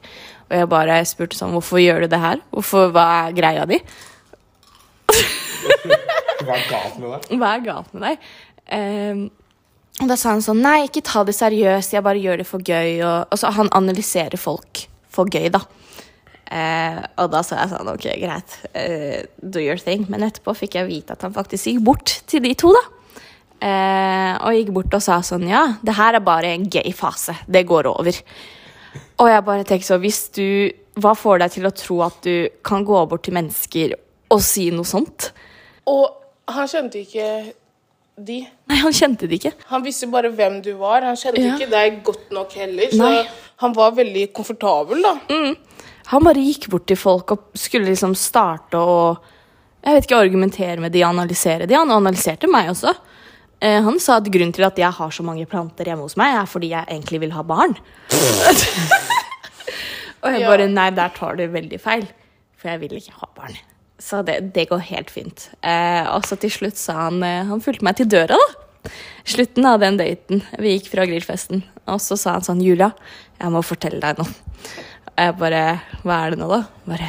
Og 0.50 0.58
jeg 0.58 0.70
bare 0.72 1.00
spurte 1.06 1.38
sånn, 1.38 1.54
hvorfor 1.54 1.82
gjør 1.82 2.06
du 2.06 2.12
det 2.14 2.22
her? 2.22 2.42
Hvorfor, 2.54 2.90
hva 2.94 3.06
er 3.26 3.36
greia 3.38 3.66
di? 3.70 3.82
Hva 6.40 6.56
er 6.56 6.70
galt 6.70 6.96
med 7.02 7.10
deg? 7.12 7.34
Hva 7.36 7.50
er 7.52 7.64
galt 7.66 7.90
med 7.94 8.06
deg? 8.06 8.28
Um, 8.72 9.24
og 10.00 10.08
da 10.08 10.16
sa 10.16 10.32
han 10.32 10.44
sånn, 10.44 10.62
nei, 10.64 10.86
ikke 10.88 11.04
ta 11.04 11.26
det 11.28 11.36
seriøst, 11.36 11.94
jeg 11.94 12.06
bare 12.06 12.22
gjør 12.24 12.40
det 12.40 12.46
for 12.48 12.64
gøy. 12.64 13.02
Og, 13.04 13.28
og 13.28 13.42
så 13.42 13.52
han 13.58 13.72
analyserer 13.76 14.40
folk 14.40 14.86
for 15.12 15.28
gøy, 15.28 15.50
da. 15.52 15.60
Eh, 16.50 17.00
og 17.22 17.28
da 17.32 17.44
sa 17.46 17.60
jeg 17.62 17.70
sånn, 17.76 17.90
ok, 17.94 18.06
greit, 18.24 18.56
eh, 18.74 19.24
do 19.42 19.62
your 19.62 19.78
thing. 19.78 20.08
Men 20.10 20.26
etterpå 20.26 20.56
fikk 20.58 20.80
jeg 20.80 20.88
vite 20.90 21.14
at 21.14 21.22
han 21.28 21.34
faktisk 21.36 21.70
gikk 21.70 21.84
bort 21.86 22.16
til 22.28 22.42
de 22.42 22.56
to, 22.58 22.72
da. 22.74 22.82
Eh, 23.60 24.38
og 24.48 24.56
gikk 24.56 24.72
bort 24.74 24.94
og 24.98 25.04
sa 25.04 25.20
sånn, 25.26 25.46
ja, 25.50 25.66
det 25.86 25.94
her 26.00 26.16
er 26.18 26.24
bare 26.26 26.54
en 26.56 26.66
gay 26.72 26.92
fase. 26.96 27.36
Det 27.46 27.66
går 27.70 27.90
over. 27.92 28.18
Og 29.20 29.28
jeg 29.30 29.46
bare 29.46 29.64
tenkte 29.68 29.90
så, 29.92 30.00
hvis 30.02 30.22
du, 30.34 30.72
hva 31.00 31.14
får 31.16 31.40
deg 31.44 31.52
til 31.58 31.68
å 31.70 31.74
tro 31.76 32.02
at 32.08 32.22
du 32.26 32.50
kan 32.66 32.86
gå 32.88 33.02
bort 33.12 33.24
til 33.28 33.36
mennesker 33.38 33.94
og 34.32 34.42
si 34.46 34.70
noe 34.72 34.88
sånt? 34.88 35.30
Og 35.90 36.08
han 36.50 36.68
kjente 36.72 37.02
ikke 37.04 37.28
de. 38.20 38.40
Nei, 38.68 38.78
han 38.82 38.96
kjente 38.96 39.28
det 39.30 39.38
ikke. 39.40 39.54
Han 39.70 39.84
visste 39.86 40.10
bare 40.12 40.32
hvem 40.34 40.62
du 40.66 40.74
var. 40.80 41.06
Han 41.06 41.16
kjente 41.20 41.44
Ja. 41.44 41.54
ikke 41.56 41.70
deg 41.72 42.02
godt 42.04 42.32
nok 42.36 42.52
heller. 42.58 42.90
Så 42.92 42.98
Nei. 43.06 43.28
han 43.62 43.74
var 43.78 43.92
veldig 43.96 44.26
komfortabel, 44.34 45.02
da. 45.06 45.14
Han 46.10 46.26
bare 46.26 46.42
gikk 46.42 46.70
bort 46.74 46.88
til 46.90 46.98
folk 46.98 47.36
og 47.36 47.52
skulle 47.58 47.92
liksom 47.92 48.16
starte 48.18 48.80
å 48.80 48.96
jeg 49.80 49.96
vet 49.96 50.10
ikke, 50.10 50.20
argumentere 50.20 50.84
med 50.84 50.92
de, 50.92 51.06
analysere 51.08 51.68
de. 51.70 51.78
Han 51.78 51.92
analyserte 51.96 52.50
meg 52.52 52.74
også. 52.74 52.92
Eh, 53.64 53.80
han 53.84 54.00
sa 54.04 54.18
at 54.20 54.28
grunnen 54.32 54.52
til 54.56 54.66
at 54.68 54.80
jeg 54.80 54.92
har 54.98 55.14
så 55.16 55.24
mange 55.24 55.48
planter 55.48 55.88
hjemme 55.88 56.04
hos 56.04 56.18
meg, 56.20 56.36
er 56.36 56.50
fordi 56.52 56.74
jeg 56.74 56.88
egentlig 56.88 57.22
vil 57.24 57.36
ha 57.36 57.46
barn. 57.48 57.78
og 60.22 60.36
jeg 60.36 60.44
bare 60.44 60.68
Nei, 60.72 60.90
der 60.96 61.16
tar 61.16 61.40
du 61.40 61.46
veldig 61.48 61.80
feil. 61.80 62.08
For 62.60 62.74
jeg 62.74 62.82
vil 62.82 62.98
ikke 63.00 63.16
ha 63.22 63.30
barn. 63.38 63.56
Så 64.00 64.20
det, 64.28 64.40
det 64.56 64.68
går 64.68 64.84
helt 64.92 65.12
fint. 65.12 65.48
Eh, 65.64 66.04
og 66.12 66.28
så 66.28 66.36
til 66.40 66.52
slutt 66.52 66.80
sa 66.80 67.06
han 67.06 67.24
eh, 67.24 67.48
Han 67.48 67.64
fulgte 67.64 67.88
meg 67.88 68.00
til 68.00 68.10
døra, 68.12 68.36
da. 68.36 68.92
Slutten 69.28 69.68
av 69.68 69.80
den 69.80 70.00
daten. 70.00 70.44
Vi 70.60 70.76
gikk 70.76 70.92
fra 70.92 71.08
grillfesten. 71.08 71.64
Og 71.92 72.04
så 72.04 72.20
sa 72.20 72.36
han 72.38 72.48
sånn 72.48 72.64
Julia, 72.64 72.92
jeg 73.40 73.56
må 73.56 73.64
fortelle 73.64 74.04
deg 74.04 74.20
noe. 74.20 74.32
Og 75.20 75.26
jeg 75.28 75.36
bare 75.40 75.62
Hva 76.08 76.18
er 76.24 76.34
det 76.34 76.40
nå, 76.40 76.48
da? 76.48 76.62
Bare 76.88 77.08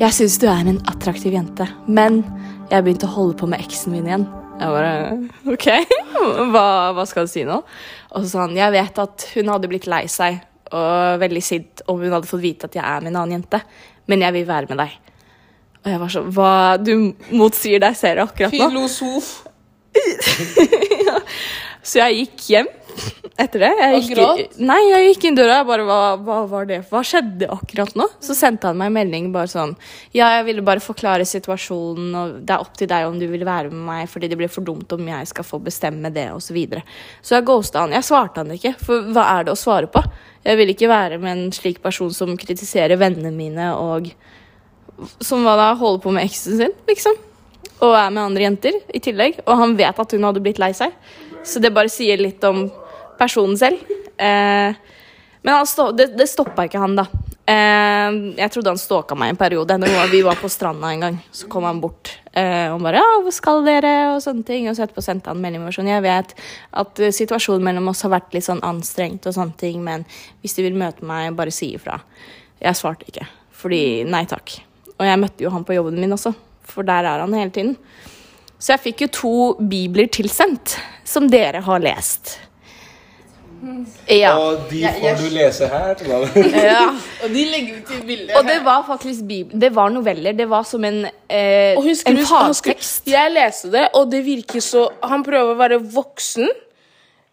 Jeg 0.00 0.16
syns 0.16 0.38
du 0.40 0.46
er 0.48 0.64
en 0.64 0.80
attraktiv 0.88 1.34
jente, 1.36 1.66
men 1.86 2.22
jeg 2.70 2.84
begynte 2.86 3.08
å 3.08 3.12
holde 3.12 3.34
på 3.36 3.48
med 3.50 3.60
eksen 3.60 3.92
min 3.92 4.06
igjen. 4.06 4.22
Jeg 4.60 4.72
bare 4.72 4.92
OK, 5.50 5.66
hva, 6.54 6.64
hva 6.96 7.04
skal 7.08 7.26
du 7.26 7.32
si 7.32 7.42
nå? 7.44 7.58
Og 8.14 8.22
så 8.22 8.30
sa 8.30 8.44
han 8.46 8.56
jeg 8.56 8.72
vet 8.72 9.00
at 9.02 9.26
hun 9.34 9.50
hadde 9.52 9.68
blitt 9.72 9.88
lei 9.90 10.04
seg 10.08 10.38
og 10.70 11.18
veldig 11.20 11.42
sint 11.42 11.82
om 11.90 11.98
hun 12.00 12.14
hadde 12.14 12.30
fått 12.30 12.44
vite 12.44 12.68
at 12.70 12.76
jeg 12.78 12.84
er 12.86 13.02
med 13.02 13.10
en 13.10 13.18
annen 13.24 13.40
jente, 13.40 13.58
men 14.08 14.22
jeg 14.22 14.36
vil 14.38 14.46
være 14.48 14.70
med 14.70 14.78
deg. 14.80 14.94
Og 15.80 15.90
jeg 15.90 16.00
var 16.00 16.12
sånn 16.14 16.30
Hva 16.36 16.52
Du 16.80 16.92
motsier 17.36 17.82
deg 17.82 17.98
selv 17.98 18.28
akkurat 18.28 18.54
nå? 18.54 18.70
Filosof. 18.70 19.32
Så 21.90 22.00
jeg 22.00 22.22
gikk 22.22 22.46
hjem 22.54 22.70
etter 23.40 23.62
det. 23.64 23.70
Jeg 23.78 24.00
gikk, 24.00 24.10
gråt? 24.18 24.58
Nei, 24.60 24.78
jeg 24.90 25.06
gikk 25.08 25.26
inn 25.28 25.38
døra. 25.38 25.60
og 25.62 25.70
bare, 25.70 25.84
hva, 25.88 25.98
hva 26.24 26.38
var 26.50 26.68
det? 26.68 26.80
Hva 26.90 27.02
skjedde 27.06 27.48
akkurat 27.52 27.94
nå? 27.98 28.06
Så 28.22 28.36
sendte 28.36 28.70
han 28.70 28.78
meg 28.80 28.90
en 28.90 28.98
melding 28.98 29.30
bare 29.34 29.50
sånn 29.50 29.74
Ja, 30.16 30.30
jeg 30.38 30.46
ville 30.50 30.64
bare 30.66 30.82
forklare 30.84 31.26
situasjonen, 31.28 32.10
og 32.16 32.34
det 32.46 32.56
er 32.56 32.64
opp 32.64 32.76
til 32.78 32.90
deg 32.90 33.08
om 33.08 33.18
du 33.20 33.26
vil 33.30 33.46
være 33.48 33.72
med 33.72 33.84
meg, 33.86 34.10
fordi 34.12 34.30
det 34.30 34.38
blir 34.40 34.52
for 34.52 34.66
dumt 34.66 34.92
om 34.96 35.08
jeg 35.12 35.30
skal 35.30 35.46
få 35.46 35.60
bestemme 35.64 36.12
det, 36.14 36.28
osv. 36.34 36.50
så 36.50 36.56
videre. 36.56 36.84
Så 37.22 37.36
jeg 37.36 37.46
ghosta 37.48 37.84
han. 37.84 37.94
Jeg 37.96 38.08
svarte 38.08 38.42
han 38.42 38.52
ikke, 38.56 38.74
for 38.82 39.08
hva 39.14 39.26
er 39.38 39.48
det 39.48 39.54
å 39.54 39.58
svare 39.58 39.90
på? 39.90 40.02
Jeg 40.44 40.56
vil 40.56 40.72
ikke 40.72 40.90
være 40.90 41.18
med 41.20 41.32
en 41.36 41.54
slik 41.54 41.80
person 41.84 42.12
som 42.16 42.36
kritiserer 42.40 43.00
vennene 43.00 43.32
mine 43.34 43.72
og 43.76 44.12
Som 45.24 45.46
hva 45.46 45.54
da? 45.56 45.70
Holder 45.80 46.02
på 46.04 46.12
med 46.12 46.26
eksen 46.28 46.58
sin, 46.58 46.72
liksom. 46.88 47.14
Og 47.80 47.94
er 47.96 48.10
med 48.12 48.20
andre 48.20 48.42
jenter 48.44 48.74
i 48.92 49.00
tillegg. 49.00 49.38
Og 49.46 49.56
han 49.56 49.72
vet 49.78 49.96
at 50.02 50.12
hun 50.12 50.26
hadde 50.28 50.42
blitt 50.44 50.60
lei 50.60 50.74
seg. 50.76 50.92
Så 51.46 51.62
det 51.64 51.72
bare 51.72 51.88
sier 51.88 52.20
litt 52.20 52.44
om 52.44 52.66
personen 53.20 53.58
selv. 53.60 53.92
Eh, 54.16 54.78
men 55.42 55.66
stå, 55.66 55.90
det, 55.96 56.10
det 56.18 56.28
stoppa 56.28 56.66
ikke 56.68 56.80
han, 56.82 56.98
da. 56.98 57.06
Eh, 57.50 58.16
jeg 58.36 58.52
trodde 58.52 58.74
han 58.74 58.80
stalka 58.80 59.16
meg 59.18 59.32
en 59.32 59.38
periode. 59.40 59.78
Vi 60.12 60.22
var 60.22 60.38
på 60.38 60.50
stranda 60.52 60.90
en 60.92 61.06
gang, 61.06 61.16
så 61.34 61.48
kom 61.50 61.64
han 61.66 61.80
bort 61.82 62.12
eh, 62.32 62.68
og 62.70 62.82
bare 62.84 63.00
'Ja, 63.00 63.22
hvor 63.24 63.34
skal 63.34 63.64
dere?' 63.64 64.14
og 64.14 64.22
sånne 64.22 64.44
ting. 64.44 64.68
Og 64.68 64.76
så 64.76 64.84
etterpå 64.84 65.02
sendte 65.02 65.32
han 65.32 65.40
melding 65.40 65.64
sånn 65.72 65.88
'Jeg 65.88 66.02
vet 66.02 66.34
at 66.72 67.00
eh, 67.00 67.10
situasjonen 67.10 67.64
mellom 67.64 67.88
oss 67.88 68.02
har 68.02 68.10
vært 68.10 68.34
litt 68.34 68.44
sånn 68.44 68.62
anstrengt 68.62 69.26
og 69.26 69.34
sånne 69.34 69.56
ting, 69.56 69.82
men 69.82 70.04
hvis 70.42 70.54
de 70.54 70.62
vil 70.62 70.78
møte 70.78 71.02
meg, 71.02 71.34
bare 71.34 71.50
si 71.50 71.74
ifra'. 71.76 72.00
Jeg 72.60 72.76
svarte 72.76 73.08
ikke, 73.08 73.26
fordi 73.52 74.04
nei 74.04 74.26
takk. 74.26 74.60
Og 74.98 75.06
jeg 75.06 75.18
møtte 75.18 75.42
jo 75.42 75.50
han 75.50 75.64
på 75.64 75.74
jobben 75.74 75.98
min 75.98 76.12
også, 76.12 76.34
for 76.62 76.82
der 76.82 77.04
er 77.04 77.20
han 77.20 77.32
hele 77.32 77.50
tiden. 77.50 77.76
Så 78.60 78.76
jeg 78.76 78.84
fikk 78.84 79.00
jo 79.00 79.08
to 79.08 79.54
bibler 79.58 80.06
tilsendt, 80.06 80.76
som 81.04 81.26
dere 81.26 81.62
har 81.64 81.80
lest. 81.80 82.38
Ja. 84.08 84.32
Og 84.38 84.70
de 84.70 84.82
får 84.84 85.18
du 85.20 85.26
lese 85.34 85.66
her. 85.68 86.00
ja. 86.70 86.86
Og 87.24 87.32
de 87.34 87.44
legger 87.44 87.80
ut 87.80 87.92
i 87.94 88.00
bildet. 88.06 88.36
Og 88.38 88.44
det 88.48 88.58
var 88.64 88.84
faktisk 88.86 89.26
Bibelen. 89.28 89.60
Det 89.60 89.74
var 89.74 89.90
noveller. 89.92 90.32
Det 90.32 90.48
var 90.50 90.62
som 90.62 90.84
en, 90.84 91.04
eh, 91.28 91.76
Og 91.76 91.82
husker 91.82 92.10
en 92.10 92.26
fagtekst. 92.26 93.08
Jeg 93.08 93.32
leste 93.32 93.72
det, 93.72 93.88
og 93.94 94.10
det 94.12 94.24
virker 94.24 94.60
så 94.60 94.88
Han 95.02 95.24
prøver 95.24 95.54
å 95.54 95.58
være 95.58 95.80
voksen, 95.92 96.48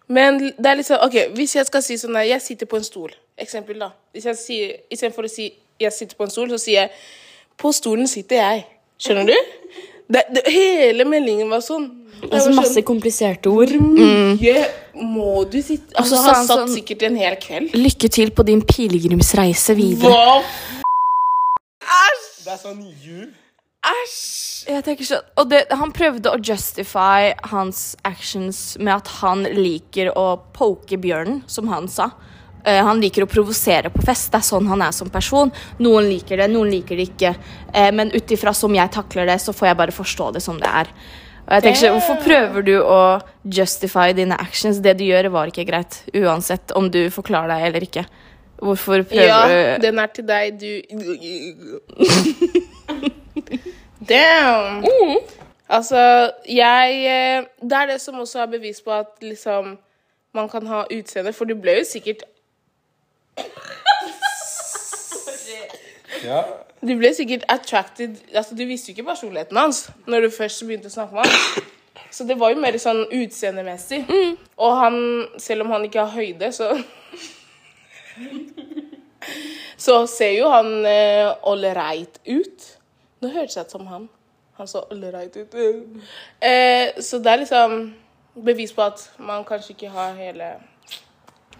men 0.07 0.39
det 0.39 0.65
er 0.65 0.75
liksom 0.79 1.03
OK, 1.03 1.15
hvis 1.35 1.55
jeg 1.55 1.67
skal 1.67 1.83
si 1.83 1.97
sånn 1.99 2.15
her 2.15 2.23
Jeg 2.23 2.41
sitter 2.41 2.65
på 2.65 2.79
en 2.79 2.83
stol. 2.83 3.11
Eksempel, 3.37 3.79
da. 3.79 3.91
Hvis 4.15 4.25
jeg 4.25 4.37
sier 4.39 4.75
Istedenfor 4.91 5.27
å 5.27 5.29
si 5.29 5.53
'jeg 5.79 5.93
sitter 5.93 6.15
på 6.15 6.23
en 6.23 6.31
stol', 6.31 6.49
så 6.49 6.57
sier 6.57 6.81
jeg 6.81 6.89
'på 7.57 7.73
stolen 7.73 8.07
sitter 8.07 8.35
jeg'. 8.35 8.63
Skjønner 8.99 9.25
du? 9.25 9.35
Det, 10.07 10.23
det, 10.35 10.43
hele 10.47 11.05
meldingen 11.05 11.49
var 11.49 11.59
sånn. 11.59 11.96
Jeg 12.21 12.33
er 12.33 12.45
så 12.45 12.53
masse 12.55 12.73
sånn, 12.75 12.87
kompliserte 12.87 13.51
ord. 13.51 13.73
mye 13.77 14.57
må 14.97 15.43
du 15.49 15.59
sitte 15.61 15.93
Altså, 15.95 16.17
sa 16.17 16.33
han 16.33 16.47
satt 16.47 16.63
sånn- 16.63 16.73
sikkert 16.73 17.03
en 17.03 17.15
hel 17.15 17.35
kveld. 17.41 17.75
Lykke 17.77 18.09
til 18.09 18.31
på 18.31 18.45
din 18.45 18.61
pilegrimsreise 18.61 19.75
videre. 19.77 20.09
Hva? 20.09 20.41
Det 22.47 22.53
er 22.53 22.59
sånn 22.63 22.79
jul. 23.03 23.27
Æsj! 23.83 24.69
Jeg 24.71 24.83
tenker 24.85 25.07
sånn 25.07 25.25
og 25.39 25.49
det, 25.51 25.65
Han 25.79 25.91
prøvde 25.95 26.31
å 26.31 26.39
justify 26.39 27.33
hans 27.51 27.95
actions 28.07 28.77
med 28.79 28.93
at 28.95 29.11
han 29.19 29.43
liker 29.43 30.13
å 30.15 30.39
poke 30.55 30.95
bjørnen, 30.95 31.41
som 31.47 31.67
han 31.67 31.89
sa. 31.91 32.11
Uh, 32.63 32.81
han 32.83 32.99
liker 33.03 33.23
å 33.23 33.29
provosere 33.31 33.91
på 33.91 34.03
fest. 34.07 34.31
Det 34.31 34.39
er 34.39 34.47
sånn 34.47 34.67
han 34.71 34.81
er 34.83 34.95
som 34.95 35.11
person. 35.11 35.51
Noen 35.83 36.07
liker 36.07 36.39
det, 36.39 36.49
noen 36.51 36.71
liker 36.71 36.99
det 36.99 37.09
ikke. 37.11 37.33
Uh, 37.75 37.91
men 37.95 38.11
ut 38.15 38.31
ifra 38.31 38.55
som 38.55 38.75
jeg 38.75 38.91
takler 38.95 39.27
det, 39.27 39.39
så 39.43 39.55
får 39.55 39.69
jeg 39.69 39.79
bare 39.83 39.95
forstå 39.95 40.31
det 40.35 40.43
som 40.43 40.59
det 40.59 40.71
er. 40.71 40.91
Og 41.47 41.53
jeg 41.55 41.63
tenker 41.63 41.79
så, 41.79 41.89
Hvorfor 41.95 42.17
prøver 42.25 42.61
du 42.67 42.73
å 42.83 42.99
justify 43.55 44.11
dine 44.15 44.35
actions? 44.35 44.81
Det 44.83 44.97
du 44.99 45.05
gjør, 45.07 45.29
var 45.31 45.47
ikke 45.47 45.63
greit. 45.69 46.01
Uansett 46.11 46.73
om 46.75 46.89
du 46.91 47.07
forklarer 47.13 47.47
deg 47.53 47.61
eller 47.69 47.81
ikke. 47.87 48.03
Hvorfor 48.59 49.05
prøver 49.07 49.29
Ja, 49.29 49.47
du 49.77 49.81
den 49.85 49.99
er 50.01 50.09
til 50.11 50.25
deg, 50.27 50.59
du 50.59 50.81
Damn! 54.09 54.83
Altså, 55.69 56.31
jeg 56.47 57.05
eh, 57.05 57.43
Det 57.61 57.77
er 57.77 57.85
det 57.91 58.01
som 58.01 58.19
også 58.19 58.39
er 58.43 58.47
bevis 58.51 58.81
på 58.81 58.91
at 58.91 59.07
liksom 59.21 59.77
man 60.35 60.49
kan 60.49 60.67
ha 60.67 60.83
utseende, 60.93 61.33
for 61.33 61.45
du 61.49 61.55
ble 61.55 61.71
jo 61.79 61.83
sikkert 61.87 62.23
Ja. 66.23 66.43
Du 66.81 66.93
ble 66.97 67.09
sikkert 67.15 67.45
attracted 67.49 68.19
Altså, 68.33 68.55
du 68.55 68.65
visste 68.69 68.91
jo 68.91 68.97
ikke 68.97 69.07
personligheten 69.09 69.57
hans 69.57 69.87
når 70.05 70.27
du 70.27 70.29
først 70.35 70.65
begynte 70.67 70.91
å 70.91 70.93
snakke 70.93 71.17
med 71.17 71.25
han. 71.25 71.63
Så 72.13 72.23
det 72.23 72.37
var 72.39 72.53
jo 72.53 72.61
mer 72.61 72.77
sånn 72.79 73.03
utseendemessig. 73.11 74.03
Og 74.57 74.75
han, 74.79 74.99
selv 75.41 75.65
om 75.65 75.73
han 75.73 75.85
ikke 75.85 76.05
har 76.05 76.13
høyde, 76.13 76.51
så 76.53 76.71
Så 79.77 80.07
ser 80.09 80.33
jo 80.37 80.49
han 80.49 80.85
All 80.85 81.35
ålreit 81.53 82.19
ut. 82.25 82.69
Nå 83.21 83.29
hørtes 83.33 83.57
jeg 83.57 83.67
ut 83.67 83.75
som 83.75 83.87
han. 83.91 84.07
Han 84.57 84.69
så 84.69 84.81
ålreit 84.91 85.35
ut. 85.37 85.53
Eh, 86.41 86.97
så 87.01 87.19
det 87.21 87.31
er 87.31 87.43
liksom 87.43 87.75
bevis 88.45 88.73
på 88.73 88.81
at 88.85 89.03
man 89.19 89.45
kanskje 89.45 89.75
ikke 89.75 89.91
har 89.93 90.15
hele 90.17 90.49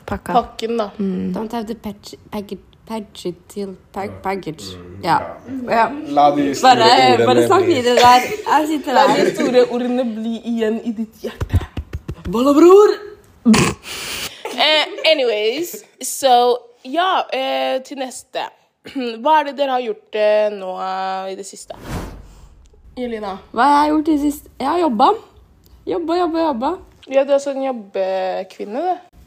pakka? 0.06 0.34
pakken, 0.34 0.78
da. 0.78 0.90
Don't 0.98 1.54
have 1.54 1.68
the 1.68 1.76
package, 1.76 2.18
package 2.88 3.36
til 3.50 3.76
pag, 3.94 4.10
package. 4.24 4.78
Ja. 5.04 5.18
ja. 5.70 5.88
La 6.08 6.30
de 6.36 6.56
store 6.56 6.76
Bare, 6.76 6.92
ordene 7.12 7.26
bare 7.28 7.48
snakk 7.48 7.66
videre 7.68 7.96
der. 7.96 8.28
Jeg 8.48 8.68
sitter 8.68 8.94
La 8.94 9.04
de 9.12 9.26
store 9.36 9.66
ordene 9.66 10.06
bli 10.16 10.38
igjen 10.52 10.80
i 10.84 10.94
ditt 10.98 11.22
hjerte. 11.22 11.60
Balla, 12.32 12.54
bror! 12.56 12.96
Uh, 13.48 14.86
anyways, 15.12 15.76
så 16.04 16.58
ja, 16.86 17.12
uh, 17.28 17.84
til 17.84 18.00
neste. 18.00 18.48
Hva 19.22 19.40
er 19.40 19.50
det 19.50 19.58
dere 19.60 19.78
har 19.78 19.84
gjort 19.84 20.16
uh, 20.16 20.48
nå 20.56 20.74
eh, 20.80 21.32
i 21.34 21.38
det 21.40 21.46
siste? 21.48 21.76
Jelina? 22.98 23.36
Hva 23.52 23.68
har 23.68 23.82
jeg 23.86 23.96
gjort 23.96 24.08
i 24.08 24.16
det 24.16 24.22
siste? 24.24 24.52
Jeg 24.60 24.70
har 24.72 24.80
jobba. 24.86 25.12
Jobba, 25.88 26.22
jobba, 26.24 26.46
jobba. 26.50 26.72
Ja, 27.08 27.24
du 27.24 27.36
er 27.36 27.44
sånn 27.44 27.64
jobbekvinne, 27.64 28.84
du. 28.84 29.18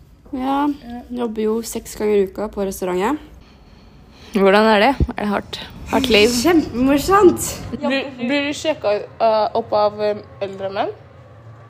Ja, 0.40 0.62
jobber 1.10 1.42
jo 1.42 1.54
seks 1.66 1.96
ganger 1.98 2.20
i 2.20 2.26
uka 2.28 2.48
på 2.52 2.64
restaurantet. 2.68 3.29
Hvordan 4.30 4.66
er 4.70 4.78
det? 4.78 4.90
Er 5.16 5.22
det 5.24 5.28
hardt? 5.28 5.56
Hardt 5.90 6.06
liv? 6.06 6.28
Kjempemorsomt! 6.30 7.46
Blir, 7.82 8.04
blir 8.20 8.44
du 8.46 8.52
sjekka 8.54 8.92
eh, 8.94 9.46
opp 9.58 9.72
av 9.74 9.96
eh, 10.06 10.20
eldre 10.44 10.68
menn? 10.70 10.92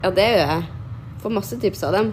Ja, 0.03 0.11
det 0.13 0.27
gjør 0.27 0.43
jeg. 0.43 0.67
Får 1.23 1.33
masse 1.33 1.57
tips 1.63 1.81
av 1.87 1.95
dem. 1.97 2.11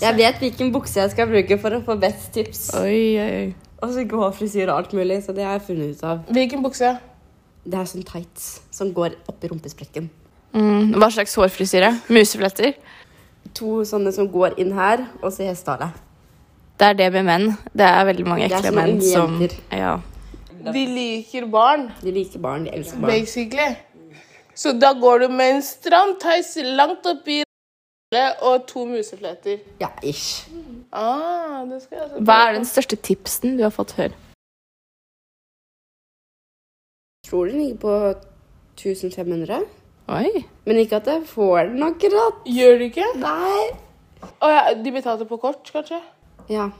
Jeg 0.00 0.16
vet 0.16 0.38
hvilken 0.38 0.70
bukse 0.70 1.00
jeg 1.00 1.10
skal 1.10 1.26
bruke 1.32 1.58
for 1.58 1.74
å 1.74 1.80
få 1.88 1.96
best 1.98 2.30
tips. 2.36 2.68
Oi, 2.78 3.00
oi, 3.18 3.32
oi. 3.40 3.48
Og 3.80 3.90
så 3.90 4.04
ikke 4.04 4.20
ha 4.20 4.28
frisyre 4.36 4.70
og 4.70 4.84
alt 4.84 4.94
mulig, 4.94 5.18
så 5.24 5.34
det 5.34 5.42
har 5.42 5.58
jeg 5.58 5.66
funnet 5.72 5.96
ut 5.96 6.04
av. 6.06 6.22
Hvilken 6.38 6.62
bukse? 6.62 6.92
Det 7.66 7.80
er 7.80 7.88
sånn 7.90 8.06
tights 8.06 8.46
som 8.72 8.92
går 8.94 9.16
oppi 9.32 9.50
rumpesprekken. 9.50 10.06
Mm, 10.54 10.94
hva 11.00 11.10
slags 11.10 11.34
hårfrisyre? 11.38 11.90
Musefletter? 12.14 12.78
To 13.58 13.80
sånne 13.88 14.14
som 14.14 14.30
går 14.30 14.54
inn 14.62 14.70
her, 14.78 15.02
og 15.18 15.34
så 15.34 15.50
hestehale. 15.50 15.90
Det 16.80 16.86
er 16.88 16.96
det 16.96 17.10
med 17.12 17.26
menn. 17.28 17.46
Det 17.76 17.84
er 17.84 18.06
veldig 18.08 18.24
mange 18.24 18.46
ekle 18.48 18.62
som 18.64 18.78
menn 18.78 19.00
som 19.04 19.36
ja. 19.76 19.98
De 20.60 20.82
liker 20.88 21.46
barn, 21.52 21.86
De 22.00 22.12
liker 22.12 22.40
barn, 22.40 22.64
de 22.64 22.72
elsker 22.76 23.00
barn. 23.00 23.10
basically. 23.12 23.76
Så 24.54 24.72
da 24.76 24.92
går 24.92 25.18
du 25.24 25.28
med 25.32 25.54
en 25.56 25.62
stram 25.64 26.14
tights 26.20 26.56
langt 26.64 27.06
oppi 27.06 27.42
og 28.42 28.66
to 28.66 28.84
musefletter. 28.88 29.60
Ja, 29.80 29.88
ish. 30.02 30.48
Ah, 30.92 31.62
det 31.70 31.82
skal 31.84 31.98
jeg 32.00 32.24
Hva 32.26 32.38
er 32.48 32.56
den 32.58 32.66
største 32.66 32.96
tipsen 32.96 33.56
du 33.56 33.62
har 33.62 33.70
fått 33.70 33.92
høre? 34.00 34.16
Tror 37.28 37.46
den 37.46 37.60
ligger 37.62 37.76
på 37.84 37.94
1500. 38.80 39.60
Oi. 40.10 40.44
Men 40.66 40.80
ikke 40.82 40.96
at 40.98 41.06
jeg 41.12 41.22
får 41.30 41.70
den 41.70 41.82
akkurat. 41.86 42.40
Gjør 42.48 42.78
du 42.80 42.84
ikke? 42.88 43.06
Nei. 43.20 43.68
Å 44.42 44.48
ja, 44.50 44.62
de 44.74 44.92
betalte 44.92 45.28
på 45.28 45.38
kort, 45.40 45.62
kanskje? 45.72 46.00
Ja. 46.50 46.70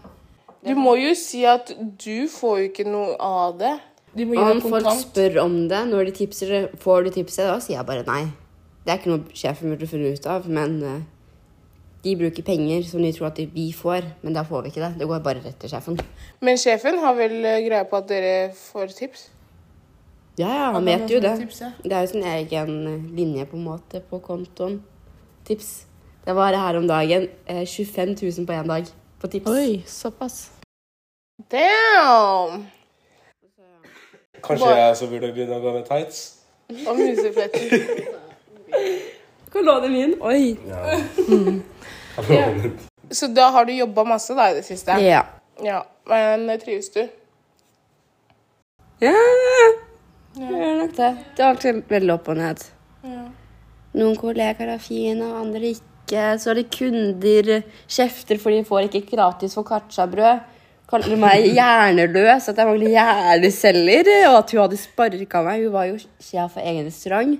Du 0.67 0.75
må 0.77 0.97
jo 1.01 1.15
si 1.17 1.45
at 1.49 1.71
du 1.79 2.27
får 2.29 2.59
jo 2.61 2.67
ikke 2.69 2.85
noe 2.89 3.15
av 3.23 3.57
det. 3.61 3.77
De 4.13 4.27
må 4.27 4.35
gi 4.35 4.43
Om 4.43 4.59
deg 4.59 4.65
folk 4.67 4.75
kontant. 4.85 5.05
spør 5.07 5.39
om 5.45 5.55
det 5.71 5.81
når 5.89 6.11
de 6.11 6.13
tipser, 6.19 6.69
får 6.83 7.07
du 7.07 7.11
tipset, 7.15 7.47
da 7.47 7.57
sier 7.63 7.79
jeg 7.79 7.87
bare 7.89 8.05
nei. 8.09 8.25
Det 8.85 8.93
er 8.93 8.99
ikke 9.01 9.13
noe 9.13 9.37
sjefen 9.37 9.71
burde 9.71 9.87
funnet 9.89 10.19
ut 10.19 10.27
av, 10.33 10.49
men 10.51 10.77
eh, 10.83 11.01
de 12.05 12.15
bruker 12.19 12.43
penger 12.45 12.83
som 12.89 13.03
de 13.05 13.13
tror 13.15 13.29
at 13.31 13.39
vi 13.55 13.67
får, 13.77 14.09
men 14.25 14.35
da 14.37 14.43
får 14.49 14.65
vi 14.67 14.73
ikke 14.73 14.83
det. 14.83 14.93
Det 14.99 15.09
går 15.09 15.23
bare 15.25 15.45
rett 15.45 15.59
til 15.63 15.71
sjefen. 15.73 16.01
Men 16.43 16.59
sjefen 16.61 16.99
har 17.05 17.15
vel 17.19 17.39
eh, 17.45 17.61
greie 17.69 17.87
på 17.87 18.01
at 18.01 18.09
dere 18.11 18.35
får 18.57 18.97
tips? 18.99 19.29
Ja, 20.41 20.49
ja, 20.49 20.67
han 20.73 20.81
han 20.81 20.89
vet 20.89 21.11
jo 21.13 21.21
det. 21.21 21.35
Det 21.85 21.93
er 21.93 22.07
jo 22.07 22.13
sin 22.15 22.25
egen 22.25 22.75
eh, 22.89 23.11
linje 23.17 23.47
på 23.47 23.57
en 23.61 23.67
måte 23.69 24.01
på 24.11 24.19
kontoen. 24.25 24.81
Tips. 25.47 25.85
Det 26.25 26.35
var 26.37 26.57
her 26.57 26.77
om 26.81 26.89
dagen. 26.89 27.29
Eh, 27.47 27.63
25 27.65 28.17
000 28.19 28.47
på 28.49 28.57
én 28.59 28.67
dag 28.69 28.89
på 29.21 29.29
tips. 29.29 29.47
Oi, 29.51 29.83
såpass. 29.87 30.51
Damn! 31.51 32.67
Kanskje 34.41 34.71
jeg 34.73 34.91
også 34.91 35.09
burde 35.11 35.33
begynne 35.35 35.59
å 35.59 35.63
gå 35.65 35.73
med 35.75 35.85
tights? 35.89 36.21
Og 36.89 36.97
musefletter. 36.97 37.75
Kan 39.53 39.67
låne 39.67 39.89
min. 39.93 40.15
Oi. 40.23 40.57
Så 43.11 43.27
da 43.35 43.51
har 43.51 43.67
du 43.67 43.73
jobba 43.75 44.05
masse 44.07 44.35
da 44.39 44.51
i 44.53 44.55
det 44.61 44.65
siste? 44.65 44.97
Ja. 45.03 45.25
Ja, 45.65 45.83
Men 46.09 46.49
trives 46.61 46.89
du? 46.95 47.03
Ja, 49.01 49.13
jeg 50.37 50.49
gjør 50.55 50.79
nok 50.81 50.97
det. 50.97 51.11
Det 51.37 51.45
er 51.45 51.49
alltid 51.49 51.83
veldig 51.89 52.15
opp 52.15 52.29
og 52.33 52.41
ned. 52.41 52.65
Noen 53.99 54.17
kollegaer 54.21 54.77
er 54.77 54.83
fine, 54.83 55.27
og 55.27 55.41
andre 55.45 55.73
ikke. 55.75 55.89
Så 56.11 56.51
er 56.51 56.61
det 56.61 56.70
kunder 56.75 57.61
kjefter 57.87 58.40
fordi 58.40 58.61
de 58.61 58.68
får 58.68 58.88
ikke 58.88 59.16
gratis 59.16 59.55
foccacciabrød. 59.59 60.40
Kaller 60.90 61.20
meg 61.23 61.44
hjerneløs, 61.55 62.49
at 62.51 62.57
jeg 62.59 62.66
mangler 62.66 62.90
hjerneceller, 62.90 64.09
og 64.27 64.40
at 64.40 64.51
hun 64.51 64.62
hadde 64.64 64.79
sparka 64.81 65.42
meg. 65.46 65.62
Hun 65.62 65.75
var 65.77 65.87
jo 65.87 66.01
sjef 66.01 66.57
for 66.57 66.66
egen 66.66 66.88
restaurant. 66.88 67.37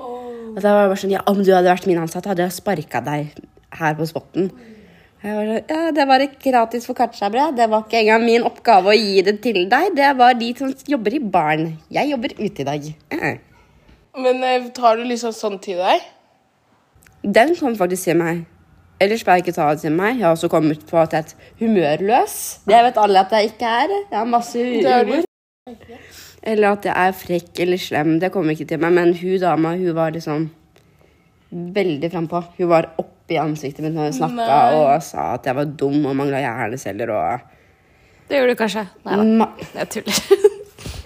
Og 0.00 0.56
da 0.62 0.72
var 0.72 0.86
jeg 0.86 0.92
bare 0.92 1.02
sånn, 1.02 1.12
ja, 1.12 1.20
Om 1.28 1.42
du 1.44 1.52
hadde 1.52 1.68
vært 1.68 1.88
min 1.90 2.00
ansatte, 2.00 2.30
hadde 2.32 2.46
jeg 2.46 2.56
sparka 2.56 3.02
deg 3.04 3.36
her 3.76 3.98
på 3.98 4.08
spotten. 4.08 4.48
Var 5.20 5.50
sånn, 5.50 5.68
ja, 5.68 5.92
det 5.92 6.08
var 6.08 6.24
ikke 6.24 6.48
gratis 6.48 6.88
foccacciabrød. 6.88 7.58
Det 7.60 7.68
var 7.72 7.84
ikke 7.84 8.00
engang 8.00 8.24
min 8.24 8.48
oppgave 8.48 8.94
å 8.94 8.96
gi 8.96 9.20
det 9.26 9.38
til 9.44 9.66
deg. 9.68 9.92
Det 9.96 10.10
var 10.16 10.40
de 10.40 10.52
som 10.56 10.72
jobber 10.88 11.18
i 11.18 11.20
baren. 11.20 11.74
Jeg 11.92 12.14
jobber 12.14 12.36
ute 12.40 12.64
i 12.64 12.68
dag. 12.70 12.90
Eh. 13.12 13.38
Men 14.24 14.44
eh, 14.46 14.68
tar 14.72 14.96
du 14.96 15.04
liksom 15.04 15.36
sånn 15.36 15.60
til 15.60 15.84
deg? 15.84 16.04
Den 17.26 17.56
kom 17.58 17.74
faktisk 17.76 18.06
til 18.06 18.18
meg. 18.20 18.44
Ellers 19.02 19.24
pleier 19.26 19.40
jeg 19.42 19.48
ikke 19.48 19.56
ta 19.58 19.70
det 19.74 19.82
til 19.82 19.92
meg. 19.92 20.14
Jeg 20.16 20.24
har 20.24 20.34
også 20.36 20.48
kommet 20.48 20.84
på 20.88 20.98
at 21.00 21.12
jeg 21.12 21.24
er 21.24 21.32
humørløs. 21.60 22.36
Det 22.64 22.82
vet 22.86 23.00
alle 23.02 23.24
at 23.26 23.32
jeg 23.34 23.50
ikke 23.50 23.72
er. 23.82 23.94
Jeg 24.12 24.18
har 24.18 24.28
masse 24.30 24.58
Det 24.58 24.92
er 24.92 25.04
humor. 25.04 25.24
Eller 26.46 26.76
at 26.76 26.86
jeg 26.86 26.94
er 27.08 27.16
frekk 27.18 27.60
eller 27.64 27.82
slem. 27.82 28.12
Det 28.22 28.30
kommer 28.32 28.54
ikke 28.54 28.68
til 28.70 28.78
meg. 28.80 28.94
Men 28.94 29.12
hun 29.18 29.40
dama, 29.42 29.74
hun 29.76 29.94
var 29.96 30.14
liksom 30.14 30.46
veldig 31.50 32.10
frampå. 32.12 32.42
Hun 32.58 32.70
var 32.70 32.92
oppi 33.02 33.40
ansiktet 33.42 33.82
mitt 33.84 33.96
når 33.96 34.12
hun 34.12 34.16
snakka 34.20 34.60
og 34.78 35.02
sa 35.02 35.32
at 35.34 35.48
jeg 35.50 35.58
var 35.58 35.72
dum 35.82 36.06
og 36.06 36.14
mangla 36.16 36.44
hjerneceller 36.44 37.10
og 37.10 37.52
Det 38.28 38.38
gjorde 38.38 38.54
du 38.54 38.58
kanskje? 38.58 38.86
Nei 39.06 39.16
da. 39.18 39.48
Jeg 39.76 39.88
tuller. 39.90 40.22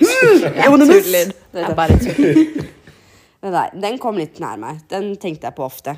Jeg 0.00 0.68
tuller. 0.68 1.32
Jeg 1.54 1.76
bare 1.76 1.98
tuller. 2.00 2.68
Nei, 3.56 3.66
den 3.80 3.98
kom 4.00 4.16
litt 4.20 4.40
nær 4.40 4.56
meg. 4.60 4.80
Den 4.88 5.14
tenkte 5.20 5.48
jeg 5.48 5.56
på 5.56 5.64
ofte. 5.64 5.94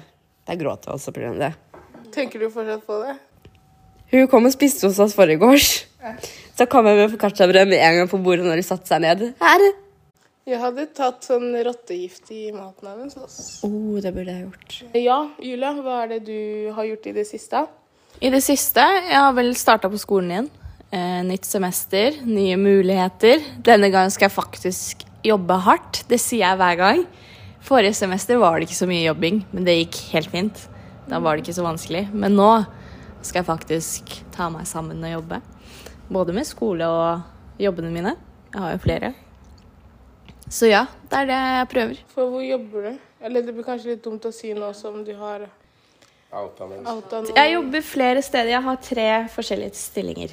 Jeg 0.49 0.59
gråt 0.61 0.89
også 0.91 1.13
pga. 1.15 1.33
det. 1.39 1.53
Tenker 2.13 2.43
du 2.43 2.49
fortsatt 2.51 2.83
på 2.87 2.99
det? 3.05 3.15
Hun 4.13 4.27
kom 4.29 4.45
og 4.45 4.53
spiste 4.53 4.89
hos 4.89 4.99
oss 5.01 5.15
forrige 5.17 5.41
gårs. 5.41 5.69
Så 6.59 6.67
kom 6.69 6.87
jeg 6.87 6.99
med 6.99 7.13
foccacciabrød 7.15 7.71
med 7.71 7.79
en 7.81 7.97
gang 8.03 8.11
på 8.11 8.19
bordet 8.21 8.45
når 8.45 8.61
hun 8.61 8.67
satte 8.67 8.91
seg 8.91 9.01
ned. 9.05 9.23
Her! 9.41 9.65
Jeg 10.43 10.59
hadde 10.59 10.89
tatt 10.91 11.23
sånn 11.23 11.53
rottegift 11.63 12.33
i 12.35 12.49
maten 12.51 12.89
hennes. 12.91 13.15
ass. 13.17 13.61
Oh, 13.63 14.01
det 14.03 14.11
burde 14.13 14.35
jeg 14.35 14.43
gjort. 14.49 14.75
Ja, 14.99 15.19
Julia, 15.39 15.71
hva 15.79 16.01
er 16.03 16.17
det 16.17 16.25
du 16.27 16.73
har 16.75 16.89
gjort 16.89 17.07
i 17.07 17.15
det 17.15 17.25
siste? 17.29 17.63
I 18.21 18.31
det 18.35 18.43
siste, 18.43 18.83
jeg 18.83 19.17
har 19.23 19.33
vel 19.39 19.55
starta 19.57 19.89
på 19.89 20.01
skolen 20.03 20.35
igjen. 20.35 20.51
Eh, 20.93 21.21
nytt 21.25 21.47
semester, 21.49 22.19
nye 22.27 22.59
muligheter. 22.61 23.41
Denne 23.65 23.89
gangen 23.95 24.11
skal 24.13 24.27
jeg 24.29 24.35
faktisk 24.35 25.07
jobbe 25.25 25.57
hardt. 25.65 26.03
Det 26.11 26.19
sier 26.21 26.43
jeg 26.43 26.59
hver 26.61 26.77
gang. 26.83 27.05
Forrige 27.63 27.95
semester 27.95 28.41
var 28.43 28.59
det 28.59 28.67
ikke 28.67 28.81
så 28.81 28.89
mye 28.91 29.05
jobbing, 29.05 29.43
men 29.55 29.67
det 29.67 29.77
gikk 29.79 29.99
helt 30.13 30.31
fint. 30.33 30.63
Da 31.07 31.21
var 31.23 31.37
det 31.37 31.45
ikke 31.45 31.55
så 31.55 31.67
vanskelig. 31.67 32.09
Men 32.11 32.35
nå 32.39 32.51
skal 33.23 33.43
jeg 33.43 33.49
faktisk 33.49 34.15
ta 34.35 34.49
meg 34.51 34.67
sammen 34.67 35.03
og 35.07 35.13
jobbe. 35.13 35.39
Både 36.13 36.35
med 36.35 36.49
skole 36.49 36.89
og 36.91 37.63
jobbene 37.63 37.93
mine. 37.95 38.17
Jeg 38.53 38.65
har 38.65 38.75
jo 38.75 38.83
flere. 38.83 39.13
Så 40.53 40.69
ja, 40.69 40.85
det 41.09 41.23
er 41.23 41.31
det 41.31 41.39
jeg 41.39 41.69
prøver. 41.73 42.01
For 42.13 42.35
hvor 42.35 42.43
jobber 42.45 42.89
du? 42.91 42.99
Eller 43.23 43.47
det 43.47 43.55
blir 43.55 43.65
kanskje 43.65 43.95
litt 43.95 44.03
dumt 44.05 44.27
å 44.27 44.33
si 44.35 44.51
nå 44.57 44.73
som 44.77 45.01
du 45.07 45.15
har 45.17 45.47
Outa. 46.33 46.65
Jeg 47.37 47.53
jobber 47.53 47.83
flere 47.85 48.23
steder. 48.25 48.55
Jeg 48.55 48.65
har 48.65 48.77
tre 48.81 49.09
forskjellige 49.35 49.77
stillinger. 49.77 50.33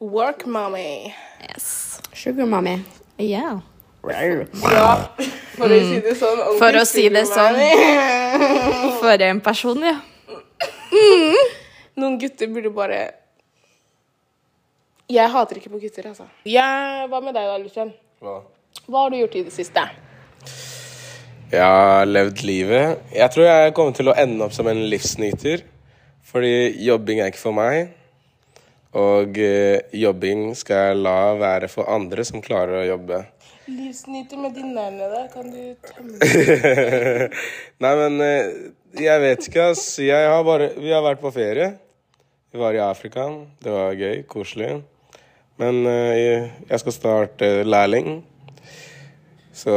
Work 0.00 0.46
mommy. 0.46 1.12
Yes. 1.46 2.00
Sugar 2.12 2.46
mommy. 2.46 2.80
Yeah. 3.18 3.60
Ja, 4.64 4.92
for 5.58 5.68
å 5.68 5.80
si 5.84 5.98
det 6.04 6.14
sånn. 6.16 6.42
For 6.60 6.78
å 6.80 6.84
si 6.88 7.06
det 7.12 7.24
sånn. 7.28 7.58
For 9.02 9.24
en 9.26 9.40
person, 9.44 9.82
ja. 9.84 9.98
Noen 12.00 12.16
gutter 12.20 12.48
burde 12.50 12.70
bare 12.74 13.00
Jeg 15.10 15.30
hater 15.30 15.58
ikke 15.58 15.72
på 15.72 15.80
gutter, 15.82 16.06
altså. 16.12 16.26
Jeg, 16.46 17.08
hva 17.10 17.20
med 17.22 17.34
deg 17.34 17.48
da, 17.50 17.58
Lucian? 17.60 17.92
Hva? 18.22 18.40
Hva 18.86 19.04
har 19.04 19.12
du 19.12 19.18
gjort 19.18 19.36
i 19.40 19.44
det 19.46 19.54
siste? 19.54 19.82
Jeg 21.50 21.66
har 21.66 22.06
levd 22.06 22.44
livet. 22.46 23.00
Jeg 23.10 23.34
tror 23.34 23.48
jeg 23.48 23.74
kommer 23.74 23.96
til 23.96 24.10
å 24.12 24.14
ende 24.14 24.46
opp 24.46 24.54
som 24.54 24.68
en 24.70 24.84
livsnyter. 24.92 25.64
Fordi 26.30 26.76
jobbing 26.86 27.20
er 27.24 27.32
ikke 27.32 27.42
for 27.42 27.56
meg. 27.56 27.90
Og 28.98 29.38
eh, 29.42 29.82
jobbing 29.98 30.52
skal 30.58 30.90
jeg 30.90 31.00
la 31.02 31.18
være 31.38 31.70
for 31.70 31.90
andre 31.90 32.24
som 32.26 32.42
klarer 32.42 32.80
å 32.80 32.88
jobbe. 32.92 33.24
Livsnyter 33.70 34.40
med 34.40 34.54
de 34.56 34.64
nærene 34.66 35.08
der, 35.12 35.26
kan 35.30 35.46
du 35.46 35.60
tømme 35.86 36.18
Nei, 37.82 37.92
men 38.00 38.16
eh, 38.24 38.48
jeg 38.98 39.22
vet 39.22 39.46
ikke, 39.46 39.68
ass. 39.70 39.84
Jeg 40.02 40.26
har 40.26 40.42
bare 40.46 40.72
Vi 40.78 40.90
har 40.90 41.04
vært 41.04 41.22
på 41.22 41.30
ferie. 41.34 41.68
Vi 42.50 42.58
var 42.58 42.74
i 42.74 42.82
Afrika. 42.82 43.28
Det 43.62 43.70
var 43.70 43.94
gøy. 43.94 44.24
Koselig. 44.26 44.80
Men 45.60 45.84
eh, 45.86 46.48
jeg 46.66 46.82
skal 46.82 46.96
starte 46.96 47.50
lærling. 47.62 48.24
Så 49.54 49.76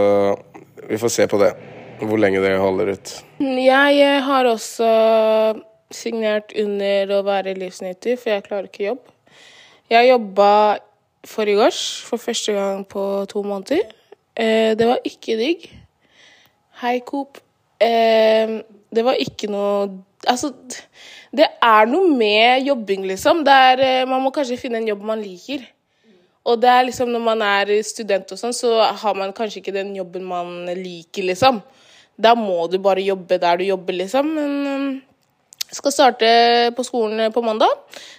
vi 0.89 0.97
får 0.97 1.13
se 1.13 1.27
på 1.29 1.41
det. 1.43 1.51
Hvor 2.01 2.17
lenge 2.17 2.41
det 2.41 2.55
holder 2.57 2.95
ut. 2.95 3.13
Jeg 3.39 3.99
eh, 4.01 4.23
har 4.25 4.49
også 4.49 4.89
signert 5.93 6.55
under 6.57 7.13
å 7.13 7.21
være 7.27 7.53
livsnyter, 7.59 8.17
for 8.17 8.33
jeg 8.33 8.47
klarer 8.47 8.71
ikke 8.71 8.87
jobb. 8.87 9.05
Jeg 9.93 10.09
jobba 10.09 10.49
forrige 11.25 11.65
års 11.65 11.81
for 12.05 12.21
første 12.21 12.53
gang 12.55 12.87
på 12.87 13.25
to 13.29 13.43
måneder. 13.43 13.83
Eh, 14.35 14.73
det 14.77 14.87
var 14.87 14.99
ikke 15.05 15.37
digg. 15.37 15.67
Hei, 16.81 16.99
Coop. 17.05 17.37
Eh, 17.81 18.59
det 18.95 19.05
var 19.05 19.19
ikke 19.19 19.51
noe 19.51 20.03
Altså, 20.23 20.53
det 21.35 21.49
er 21.59 21.87
noe 21.91 22.07
med 22.07 22.63
jobbing, 22.63 23.01
liksom. 23.09 23.41
Er, 23.43 23.79
eh, 23.83 24.05
man 24.07 24.21
må 24.23 24.29
kanskje 24.31 24.55
finne 24.55 24.79
en 24.79 24.87
jobb 24.87 25.01
man 25.03 25.19
liker. 25.19 25.65
Og 26.47 26.61
det 26.61 26.69
er 26.69 26.85
liksom 26.87 27.11
når 27.11 27.19
man 27.19 27.41
er 27.43 27.71
student 27.83 28.31
og 28.31 28.39
sånn, 28.39 28.55
så 28.55 28.71
har 29.01 29.17
man 29.19 29.33
kanskje 29.35 29.59
ikke 29.59 29.75
den 29.75 29.91
jobben 29.95 30.23
man 30.23 30.65
liker, 30.79 31.27
liksom. 31.27 31.59
Da 32.15 32.31
må 32.39 32.69
du 32.71 32.77
bare 32.79 33.03
jobbe 33.03 33.35
der 33.35 33.59
du 33.59 33.65
jobber, 33.65 33.99
liksom. 33.99 34.31
Men 34.35 34.55
jeg 34.63 35.01
skal 35.73 35.93
starte 35.95 36.29
på 36.77 36.85
skolen 36.85 37.33
på 37.33 37.43
mandag, 37.45 37.71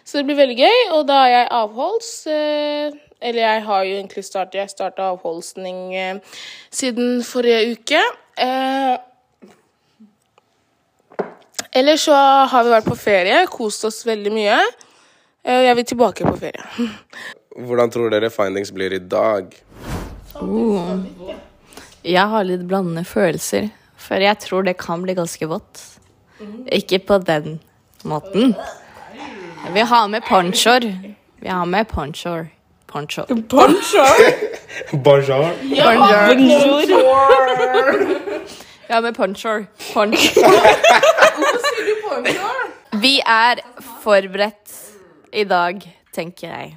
så 0.05 0.19
det 0.19 0.27
blir 0.29 0.39
veldig 0.39 0.59
gøy. 0.59 0.79
Og 0.99 1.07
da 1.09 1.23
er 1.25 1.33
jeg 1.35 1.51
avholds. 1.61 2.13
Eh, 2.27 3.01
eller 3.25 3.41
jeg 3.41 3.63
har 3.65 3.85
jo 3.87 3.97
egentlig 3.97 4.25
startet 4.27 4.59
Jeg 4.59 4.73
starta 4.73 5.07
avholdsning 5.15 5.95
eh, 5.97 6.41
siden 6.75 7.23
forrige 7.25 7.77
uke. 7.79 8.03
Eller 11.75 11.99
så 11.99 12.15
har 12.51 12.65
vi 12.65 12.71
vært 12.71 12.87
på 12.87 12.99
ferie, 12.99 13.41
kost 13.51 13.87
oss 13.89 14.05
veldig 14.07 14.33
mye. 14.35 14.59
Eh, 15.43 15.65
Jeg 15.67 15.77
vil 15.77 15.89
tilbake 15.95 16.27
på 16.27 16.37
ferie. 16.39 16.91
Hvordan 17.67 17.91
tror 17.91 18.11
dere 18.11 18.31
findings 18.35 18.71
blir 18.75 18.95
i 18.95 18.99
dag? 18.99 19.55
Jeg 22.05 22.27
har 22.31 22.47
litt 22.47 22.65
blandede 22.69 23.07
følelser, 23.07 23.69
for 23.97 24.23
jeg 24.23 24.39
tror 24.43 24.67
det 24.67 24.77
kan 24.79 25.03
bli 25.03 25.15
ganske 25.15 25.47
vått. 25.49 25.83
Ikke 26.73 26.99
på 26.99 27.19
den 27.19 27.61
måten. 28.05 28.55
Vi 29.75 29.81
har 29.81 30.07
med 30.09 30.23
ponchoer. 30.29 30.87
Vi 31.41 31.49
har 31.49 31.65
med 31.65 31.85
ponchoer. 31.89 32.47
Poncho. 32.87 33.23
Bonjour! 35.05 35.51
Vi 38.87 38.93
har 38.95 39.01
med 39.01 39.15
ponchoer. 39.15 39.65
Ponchoer. 39.95 40.45
Vi 43.03 43.21
er 43.27 43.55
forberedt 44.03 44.75
i 45.33 45.45
dag, 45.45 45.81
tenker 46.15 46.49
jeg. 46.49 46.77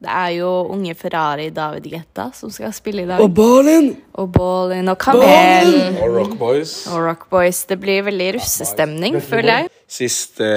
Det 0.00 0.08
er 0.08 0.30
jo 0.38 0.48
unge 0.72 0.94
Ferrari 0.96 1.50
David 1.52 1.84
Guetta 1.92 2.30
som 2.32 2.48
skal 2.52 2.72
spille 2.72 3.02
i 3.04 3.08
dag. 3.08 3.20
Og 3.20 3.34
Ballen! 3.36 3.90
Og 4.16 4.30
Ballin 4.32 4.88
og 4.88 4.96
Kamelen. 5.02 5.98
Og 6.00 6.14
Rock 6.16 6.38
Boys. 6.40 6.72
Og 6.88 7.04
Rock 7.04 7.26
Boys. 7.28 7.66
Det 7.68 7.76
blir 7.82 8.06
veldig 8.06 8.30
russestemning, 8.38 9.18
føler 9.20 9.52
jeg. 9.58 9.70
Siste 10.00 10.48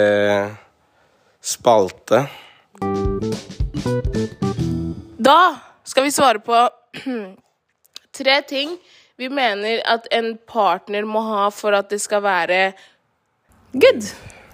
spalte. 1.43 2.23
Da 5.23 5.39
skal 5.83 6.07
vi 6.07 6.15
svare 6.15 6.39
på 6.39 6.63
tre 8.19 8.39
ting 8.47 8.77
vi 9.19 9.27
mener 9.27 9.83
at 9.91 10.07
en 10.15 10.37
partner 10.47 11.03
må 11.03 11.19
ha 11.27 11.49
for 11.51 11.75
at 11.75 11.91
det 11.91 11.99
skal 12.01 12.23
være 12.23 12.61
Good. 13.73 14.07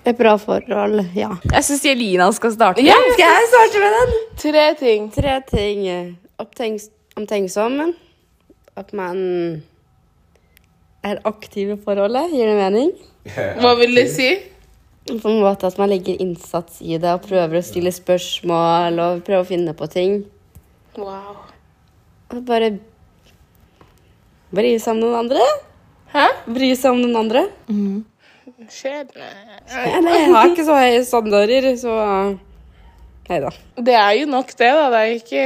Et 0.08 0.16
bra 0.18 0.36
forhold, 0.40 1.02
ja. 1.18 1.30
Jeg 1.52 1.66
syns 1.68 1.84
Jelina 1.86 2.30
skal 2.34 2.54
starte. 2.56 2.84
Ja, 2.86 2.96
Skal 3.14 3.26
jeg 3.26 3.50
starte 3.52 3.82
med 3.84 3.98
den? 3.98 4.14
tre 4.40 4.64
ting. 4.80 5.10
Tre 5.14 5.34
ting. 5.50 5.82
Opptenks 6.40 6.88
omtenksom. 7.20 7.94
At 8.80 8.94
man 8.96 9.20
er 11.04 11.20
aktiv 11.28 11.74
i 11.76 11.78
forholdet. 11.84 12.32
Gir 12.32 12.48
det 12.48 12.56
mening? 12.62 12.94
Hva 13.60 13.76
vil 13.80 13.94
det 14.00 14.08
si? 14.14 14.30
På 15.10 15.30
en 15.32 15.42
måte 15.44 15.68
at 15.68 15.78
man 15.82 15.90
legger 15.92 16.20
innsats 16.22 16.82
i 16.86 16.98
det 17.02 17.12
og 17.18 17.24
prøver 17.28 17.60
å 17.60 17.66
stille 17.66 17.92
spørsmål 17.94 19.00
og 19.04 19.24
prøver 19.28 19.44
å 19.44 19.48
finne 19.48 19.74
på 19.78 19.88
ting. 19.92 20.20
Wow. 20.98 21.36
Og 22.30 22.44
bare 22.46 22.76
bry 24.54 24.76
seg 24.82 24.96
om 24.96 25.02
noen 25.04 25.18
andre. 25.26 25.44
Hæ? 26.14 26.28
Bry 26.50 26.72
seg 26.78 26.94
om 26.96 27.02
noen 27.04 27.20
andre. 27.20 27.46
Skjer? 27.70 28.06
Ja, 28.60 30.00
nei, 30.04 30.16
jeg 30.20 30.32
har 30.36 30.50
ikke 30.52 30.66
så 30.68 30.78
høye 30.78 31.02
standarder, 31.08 31.68
så 31.80 31.96
Nei 33.30 33.38
da. 33.44 33.52
Det 33.78 33.94
er 33.94 34.14
jo 34.18 34.30
nok 34.32 34.50
det, 34.58 34.70
da. 34.74 34.86
Det 34.90 35.00
er 35.00 35.12
ikke 35.20 35.44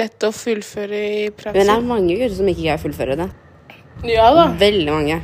lett 0.00 0.24
å 0.24 0.30
fullføre 0.32 1.00
i 1.00 1.20
Men 1.50 1.58
det 1.58 1.74
er 1.74 1.84
mange 1.84 2.16
gutter 2.16 2.38
som 2.38 2.48
ikke 2.48 2.62
greier 2.62 2.80
å 2.80 2.84
fullføre 2.86 3.16
det. 3.20 3.28
Ja 4.08 4.30
da. 4.32 4.46
Veldig 4.56 4.88
mange. 4.88 5.20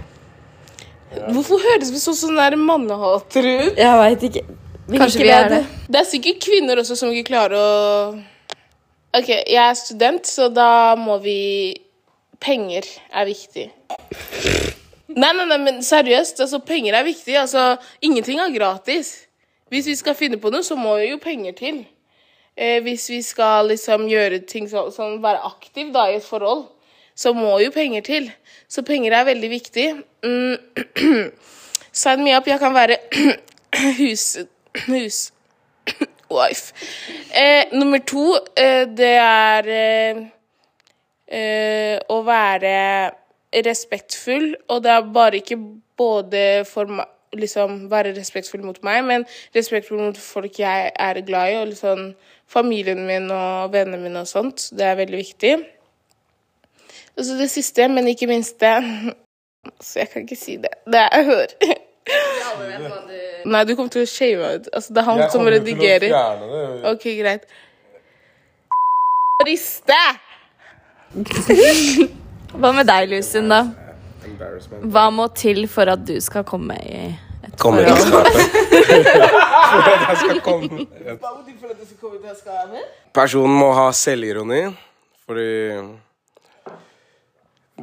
Hvorfor 1.33 1.62
høres 1.62 1.90
vi 1.94 2.03
så 2.03 2.12
sånn 2.18 2.37
der 2.37 2.59
mannehatere 2.61 3.55
ut? 3.70 3.81
Jeg 3.81 4.01
veit 4.03 4.27
ikke. 4.29 4.44
Vi 4.87 5.01
Kanskje 5.01 5.22
ikke 5.22 5.27
vi 5.27 5.35
er 5.35 5.49
det. 5.51 5.61
det. 5.64 5.85
Det 5.94 6.01
er 6.03 6.09
sikkert 6.11 6.42
kvinner 6.44 6.83
også 6.83 6.96
som 6.99 7.11
ikke 7.11 7.31
klarer 7.33 7.57
å 7.57 7.68
OK, 9.16 9.31
jeg 9.33 9.62
er 9.62 9.77
student, 9.79 10.29
så 10.29 10.51
da 10.53 10.92
må 11.01 11.16
vi 11.25 11.38
Penger 12.42 12.85
er 13.16 13.25
viktig. 13.31 13.70
Nei, 15.16 15.33
nei, 15.33 15.46
nei, 15.48 15.59
men 15.64 15.83
seriøst, 15.85 16.40
altså, 16.44 16.61
penger 16.61 16.98
er 16.98 17.07
viktig. 17.07 17.37
Altså, 17.40 17.76
ingenting 18.05 18.40
er 18.40 18.52
gratis. 18.52 19.14
Hvis 19.72 19.87
vi 19.88 19.94
skal 19.96 20.14
finne 20.14 20.38
på 20.38 20.52
noe, 20.52 20.64
så 20.64 20.76
må 20.76 20.98
jo 21.00 21.16
penger 21.22 21.57
til. 21.57 21.79
Eh, 22.57 22.83
hvis 22.85 23.09
vi 23.11 23.22
skal 23.24 23.70
liksom 23.72 24.07
gjøre 24.09 24.42
ting 24.48 24.68
sånn, 24.68 24.92
sånn 24.92 25.16
være 25.24 25.40
aktiv 25.48 25.88
da, 25.94 26.07
i 26.11 26.18
et 26.20 26.24
forhold, 26.24 26.66
så 27.16 27.33
må 27.37 27.57
jo 27.64 27.72
penger 27.72 28.05
til. 28.05 28.29
Så 28.68 28.85
penger 28.85 29.16
er 29.16 29.29
veldig 29.31 29.50
viktig. 29.50 29.87
Mm. 30.24 31.33
Sign 32.05 32.24
me 32.24 32.37
up. 32.37 32.48
Jeg 32.48 32.61
kan 32.61 32.76
være 32.76 33.00
hus... 34.02 34.29
hus 34.87 35.20
wife. 36.37 36.74
Eh, 37.33 37.72
nummer 37.72 37.98
to, 37.98 38.37
eh, 38.57 38.85
det 38.96 39.14
er 39.22 39.68
eh, 39.72 40.24
eh, 41.29 42.00
å 42.09 42.20
være 42.26 42.74
respektfull, 43.64 44.54
og 44.68 44.82
det 44.84 44.90
er 44.92 45.12
bare 45.14 45.40
ikke 45.40 45.58
både 45.96 46.64
for 46.68 46.90
meg 46.98 47.12
liksom 47.36 47.90
være 47.90 48.14
respektfull 48.16 48.62
mot 48.64 48.78
meg, 48.86 49.04
men 49.04 49.24
respektfull 49.56 50.00
mot 50.00 50.18
folk 50.18 50.58
jeg 50.60 50.90
er 50.94 51.20
glad 51.26 51.52
i, 51.52 51.56
og 51.60 51.66
liksom 51.72 52.14
familien 52.48 53.06
min 53.06 53.30
og 53.30 53.72
vennene 53.72 54.02
mine 54.02 54.22
og 54.22 54.30
sånt. 54.30 54.68
Det 54.72 54.86
er 54.86 54.98
veldig 55.00 55.18
viktig. 55.18 55.56
Og 57.16 57.24
så 57.24 57.36
det 57.38 57.50
siste, 57.50 57.88
men 57.88 58.08
ikke 58.08 58.26
minste 58.30 58.72
Så 59.82 59.98
jeg 59.98 60.08
kan 60.08 60.22
ikke 60.22 60.36
si 60.38 60.56
det. 60.62 60.70
Det 60.86 61.00
er 61.12 61.24
hør. 61.30 61.54
Nei, 63.46 63.64
du 63.66 63.72
kommer 63.74 63.90
til 63.90 64.04
å 64.04 64.10
shave 64.10 64.38
meg 64.38 64.60
ut. 64.60 64.68
Altså, 64.72 64.94
det 64.94 65.02
er 65.02 65.08
han 65.08 65.22
som 65.32 65.48
redigerer. 65.50 66.14
OK, 66.92 67.08
greit. 67.18 67.48
Riste! 69.46 69.98
Hva 72.54 72.72
med 72.72 72.87
deg, 72.88 73.09
Lucin, 73.11 73.48
da? 73.50 73.64
Hva 74.87 75.06
må 75.14 75.28
til 75.37 75.66
for 75.70 75.88
at 75.90 76.02
du 76.06 76.16
skal 76.22 76.44
komme 76.46 76.76
i 76.82 77.00
et 77.06 77.56
Kom 77.61 77.76
forhold? 77.78 77.98
For 78.06 79.90
at 79.90 80.02
jeg 80.06 80.16
skal 80.22 80.40
komme. 80.44 80.87
Hva 80.87 81.32
må 81.35 81.44
til 81.46 81.56
for 81.61 81.70
at 81.72 81.78
du 81.80 81.85
skal 81.87 81.98
komme 82.00 82.20
i 82.20 82.30
et 82.30 82.40
skade? 82.40 82.82
Personen 83.16 83.56
må 83.59 83.70
ha 83.76 83.87
selvironi, 83.96 84.62
fordi 85.26 85.52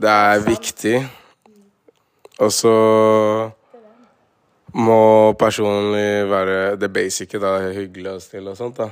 det 0.03 0.09
er 0.09 0.43
viktig. 0.47 0.97
Og 2.41 2.51
så 2.51 2.73
må 4.73 5.33
personlig 5.37 6.25
være 6.29 6.75
det 6.81 6.89
basice, 6.93 7.39
da. 7.39 7.55
Hyggelig 7.75 8.15
og 8.15 8.21
snill 8.25 8.51
og 8.51 8.57
sånt, 8.57 8.81
da. 8.81 8.89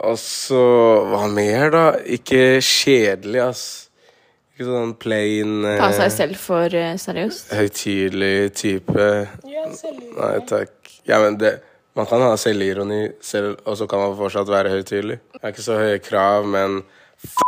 Og 0.00 0.16
så 0.16 0.64
Hva 1.10 1.26
mer, 1.28 1.70
da? 1.74 1.84
Ikke 2.08 2.60
kjedelig, 2.64 3.40
ass. 3.50 3.89
Ikke 4.60 4.68
sånn 4.68 4.90
plain 5.00 5.62
Ta 5.64 5.86
eh, 5.88 5.94
seg 5.96 6.10
selv 6.12 6.36
for 6.36 6.74
eh, 6.76 6.92
seriøst? 7.00 7.54
høytidelig 7.56 8.50
type. 8.60 9.06
Ja. 9.48 9.62
Nei 10.18 10.34
takk. 10.50 10.74
Ja, 11.08 11.16
men 11.22 11.38
det, 11.40 11.54
man 11.96 12.04
kan 12.10 12.20
ha 12.20 12.34
selvironi 12.36 13.06
selv, 13.24 13.56
og 13.64 13.78
så 13.80 13.88
kan 13.88 14.02
man 14.04 14.12
fortsatt 14.18 14.52
være 14.52 14.74
høytidelig. 14.74 15.16
Jeg 15.32 15.40
har 15.46 15.54
ikke 15.54 15.64
så 15.64 15.78
høye 15.80 16.02
krav, 16.04 16.44
men 16.52 16.82
f***. 17.24 17.40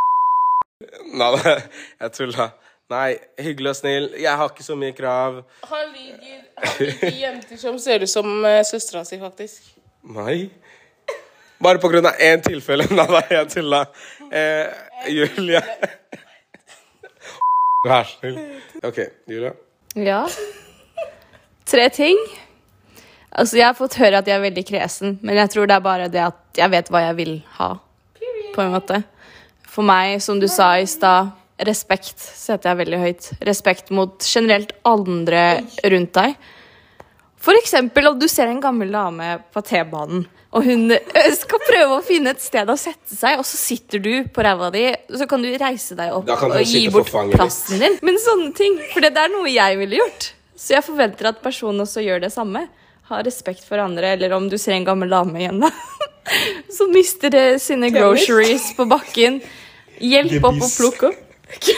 Nei, 1.21 1.31
jeg 2.01 2.17
tulla. 2.17 2.49
Nei, 2.97 3.11
hyggelig 3.45 3.75
og 3.75 3.79
snill. 3.83 4.09
Jeg 4.17 4.33
har 4.41 4.49
ikke 4.49 4.65
så 4.65 4.79
mye 4.81 4.97
krav. 4.97 5.43
Han 5.69 5.93
liker, 5.93 6.43
han 6.65 6.81
liker 6.81 7.21
jenter 7.27 7.61
som 7.61 7.77
ser 7.81 8.09
ut 8.09 8.13
som 8.17 8.33
uh, 8.41 8.63
søstera 8.65 9.05
si, 9.05 9.21
faktisk. 9.21 9.69
Nei. 10.17 10.47
Bare 11.63 11.79
på 11.79 11.93
grunn 11.93 12.09
av 12.09 12.17
én 12.25 12.41
tilfelle. 12.43 12.89
Nei, 12.97 13.07
da, 13.13 13.23
jeg 13.37 13.53
tulla. 13.53 13.85
Eh, 14.33 15.13
Julia. 15.13 15.61
Vær 17.83 18.07
så 18.07 18.21
snill. 18.21 18.37
OK, 18.87 18.99
Julia. 19.27 19.53
Ja. 19.99 20.21
Tre 21.67 21.89
ting. 21.91 22.19
Altså, 23.33 23.57
jeg 23.59 23.67
har 23.67 23.75
fått 23.75 23.97
høre 23.99 24.21
at 24.21 24.29
jeg 24.29 24.37
er 24.37 24.45
veldig 24.45 24.65
kresen, 24.69 25.17
men 25.25 25.41
jeg 25.41 25.51
tror 25.51 25.67
det 25.67 25.75
er 25.75 25.85
bare 25.85 26.11
det 26.13 26.21
at 26.23 26.61
jeg 26.61 26.71
vet 26.71 26.91
hva 26.93 27.03
jeg 27.09 27.17
vil 27.19 27.33
ha. 27.57 27.71
På 28.55 28.63
en 28.63 28.75
måte. 28.77 29.01
For 29.67 29.87
meg, 29.89 30.21
som 30.23 30.39
du 30.39 30.47
sa 30.53 30.75
i 30.79 30.87
stad, 30.87 31.33
respekt 31.67 32.21
setter 32.21 32.71
jeg 32.71 32.81
veldig 32.85 33.01
høyt. 33.03 33.31
Respekt 33.49 33.91
mot 33.95 34.21
generelt 34.23 34.75
andre 34.87 35.43
rundt 35.95 36.13
deg. 36.19 36.37
For 37.43 37.59
eksempel 37.59 38.13
om 38.13 38.21
du 38.21 38.29
ser 38.31 38.53
en 38.53 38.63
gammel 38.63 38.93
dame 38.95 39.35
på 39.51 39.65
T-banen, 39.67 40.29
og 40.53 40.67
hun 40.67 40.93
skal 41.39 41.63
prøve 41.65 41.97
å 41.97 42.03
finne 42.05 42.35
et 42.35 42.43
sted 42.45 42.69
å 42.69 42.77
sette 42.77 43.17
seg, 43.17 43.39
og 43.41 43.47
så 43.49 43.57
sitter 43.57 44.03
du 44.05 44.13
på 44.29 44.45
ræva 44.45 44.69
di, 44.75 44.85
så 45.09 45.25
kan 45.29 45.41
du 45.41 45.49
reise 45.49 45.97
deg 45.97 46.13
opp 46.13 46.29
og 46.29 46.59
gi 46.61 46.85
bort 46.93 47.09
plassen 47.33 47.81
din. 47.81 47.97
Men 48.05 48.21
sånne 48.21 48.53
ting, 48.57 48.77
for 48.93 49.05
det 49.05 49.17
er 49.17 49.33
noe 49.33 49.49
jeg 49.49 49.79
ville 49.81 50.03
gjort. 50.03 50.33
Så 50.53 50.77
jeg 50.77 50.85
forventer 50.85 51.31
at 51.33 51.41
personen 51.43 51.87
også 51.87 52.05
gjør 52.05 52.21
det 52.27 52.31
samme. 52.35 52.67
Ha 53.09 53.23
respekt 53.25 53.65
for 53.67 53.81
andre, 53.83 54.13
eller 54.15 54.35
om 54.37 54.51
du 54.53 54.59
ser 54.61 54.77
en 54.77 54.87
gammel 54.87 55.11
dame 55.13 55.41
igjen, 55.41 55.65
da. 55.65 55.73
Som 56.77 56.93
mister 56.95 57.33
det 57.33 57.47
sine 57.65 57.89
groceries 57.93 58.69
på 58.77 58.87
bakken. 58.91 59.41
Hjelp 60.03 60.45
opp 60.51 60.61
og 60.69 60.77
plukk 60.77 61.07
opp. 61.09 61.73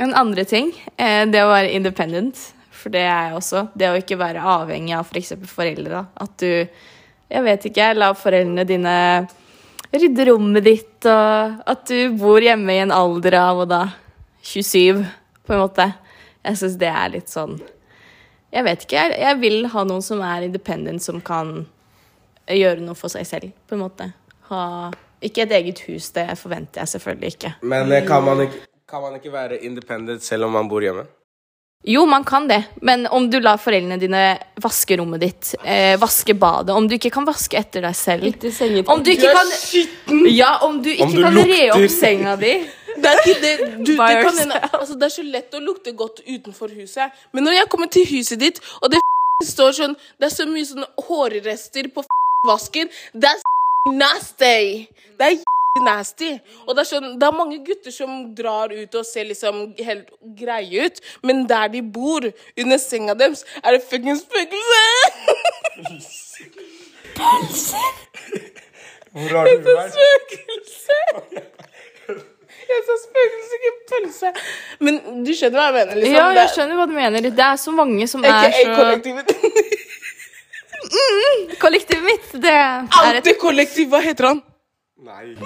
En 0.00 0.16
andre 0.16 0.46
ting, 0.48 0.72
eh, 0.96 1.26
det 1.28 1.44
å 1.44 1.52
være 1.52 1.74
independent. 1.76 2.40
For 2.80 2.92
det 2.92 3.02
er 3.04 3.28
jeg 3.28 3.36
også. 3.36 3.66
Det 3.76 3.90
å 3.90 3.98
ikke 4.00 4.18
være 4.20 4.46
avhengig 4.56 4.96
av 4.96 5.08
f.eks. 5.10 5.34
For 5.42 5.60
foreldre. 5.60 6.00
da. 6.00 6.24
At 6.24 6.36
du, 6.40 6.86
jeg 7.30 7.46
vet 7.46 7.68
ikke, 7.70 7.92
la 7.98 8.12
foreldrene 8.16 8.64
dine 8.68 8.96
rydde 9.90 10.26
rommet 10.28 10.64
ditt, 10.64 11.08
og 11.08 11.64
at 11.66 11.82
du 11.90 12.14
bor 12.18 12.42
hjemme 12.42 12.76
i 12.76 12.82
en 12.84 12.94
alder 12.94 13.36
av 13.40 13.64
og 13.64 13.68
da 13.72 13.82
27, 14.46 15.02
på 15.46 15.56
en 15.56 15.62
måte. 15.64 15.90
Jeg 16.46 16.60
syns 16.60 16.78
det 16.80 16.88
er 16.88 17.10
litt 17.12 17.28
sånn 17.28 17.58
Jeg 18.50 18.64
vet 18.64 18.84
ikke. 18.86 18.96
Jeg, 18.96 19.18
jeg 19.20 19.38
vil 19.42 19.66
ha 19.74 19.82
noen 19.84 20.02
som 20.02 20.22
er 20.24 20.46
independent, 20.46 21.02
som 21.04 21.20
kan 21.22 21.66
gjøre 22.50 22.82
noe 22.82 22.98
for 22.98 23.12
seg 23.12 23.28
selv, 23.28 23.52
på 23.68 23.76
en 23.76 23.84
måte. 23.84 24.08
Ha 24.48 24.64
Ikke 25.20 25.44
et 25.44 25.52
eget 25.52 25.82
hus, 25.84 26.08
det 26.16 26.24
forventer 26.40 26.80
jeg 26.80 26.94
selvfølgelig 26.96 27.34
ikke. 27.34 27.52
Men 27.60 27.92
eh, 27.92 28.06
kan 28.08 28.24
man, 28.24 28.40
ikke, 28.46 28.64
kan 28.88 29.04
man 29.04 29.18
ikke 29.18 29.32
være 29.34 29.60
independent 29.68 30.24
selv 30.24 30.48
om 30.48 30.56
man 30.56 30.70
bor 30.70 30.82
hjemme? 30.82 31.04
Jo, 31.82 32.06
man 32.06 32.24
kan 32.24 32.48
det, 32.48 32.62
men 32.84 33.06
om 33.06 33.30
du 33.30 33.38
lar 33.40 33.56
foreldrene 33.56 33.96
dine 33.96 34.24
vaske 34.60 34.98
rommet 35.00 35.22
ditt, 35.22 35.54
eh, 35.64 35.94
vaske 36.00 36.34
badet 36.36 36.74
Om 36.76 36.88
du 36.88 36.98
ikke 36.98 37.08
kan 37.14 37.24
vaske 37.24 37.56
etter 37.56 37.86
deg 37.86 37.96
selv 37.96 38.26
Etter 38.28 38.52
sengen 38.52 38.84
Om 38.84 39.00
du 39.00 39.08
ikke 39.14 39.30
kan 39.32 40.26
Ja, 40.28 40.58
om 40.66 40.82
du 40.84 40.90
ikke 40.92 41.08
du 41.14 41.22
kan 41.24 41.38
re 41.38 41.62
opp 41.72 41.86
senga 41.94 42.36
di. 42.36 42.52
Det 43.00 43.08
er, 43.08 43.20
ikke 43.22 43.40
det, 43.40 43.52
du, 43.78 43.94
det, 43.94 43.96
kan 43.96 44.52
altså, 44.52 44.98
det 44.98 45.06
er 45.08 45.14
så 45.14 45.24
lett 45.24 45.56
å 45.56 45.62
lukte 45.64 45.94
godt 45.96 46.20
utenfor 46.26 46.74
huset, 46.74 47.14
men 47.32 47.46
når 47.46 47.56
jeg 47.62 47.70
kommer 47.72 47.88
til 47.88 48.04
huset 48.10 48.42
ditt, 48.42 48.60
og 48.82 48.92
det 48.92 49.00
står 49.46 49.72
sånn 49.78 49.94
Det 50.18 50.28
er 50.28 50.34
så 50.34 50.44
mye 50.50 50.66
sånne 50.68 50.90
hårrester 51.06 51.88
på 51.94 52.04
vasken 52.50 52.92
Det 53.14 53.30
er 53.30 53.94
nasty! 53.96 54.90
Det 55.16 55.30
er 55.30 55.49
nasty. 55.78 56.32
Og 56.66 56.74
det 56.74 56.82
er, 56.82 56.88
sånn, 56.88 57.12
det 57.20 57.26
er 57.28 57.36
mange 57.36 57.58
gutter 57.66 57.92
som 57.94 58.34
drar 58.34 58.72
ut 58.74 58.94
og 58.98 59.04
ser 59.06 59.28
liksom 59.28 59.60
helt 59.78 60.08
greie 60.38 60.86
ut, 60.88 60.98
men 61.26 61.44
der 61.50 61.68
de 61.70 61.82
bor, 61.82 62.26
under 62.58 62.80
senga 62.82 63.14
deres, 63.18 63.44
er 63.62 63.76
det 63.76 63.84
fuckings 63.86 64.24
spøkelse! 64.26 64.80
Hvor 69.10 69.30
har 69.34 69.46
du 69.50 69.50
vært? 69.66 69.94
Spøkelse! 69.94 70.98
Jeg 72.70 72.82
sa 72.86 72.94
spøkelse, 73.02 73.56
ikke 73.58 73.72
pølse. 73.90 74.28
Men 74.86 75.00
du 75.26 75.32
skjønner 75.34 75.58
hva 75.58 75.64
jeg 75.66 75.74
mener? 75.80 75.96
Liksom, 75.98 76.14
Ja, 76.14 76.26
jeg 76.38 76.52
skjønner 76.54 76.78
hva 76.78 76.86
du 76.86 76.92
mener. 76.94 77.18
Det 77.26 77.46
er 77.46 77.56
så 77.58 77.72
mange 77.74 78.06
som 78.10 78.22
er 78.26 78.52
så 78.54 78.74
kollektivet. 78.76 79.26
Kollektivet 81.60 82.04
mitt, 82.06 82.28
det 82.42 82.52
er 82.54 82.86
et 82.86 83.00
Alltid 83.02 83.36
kollektiv. 83.42 83.90
hva 83.90 84.00
heter 84.04 84.24
han? 84.30 84.38
Nei. 85.00 85.34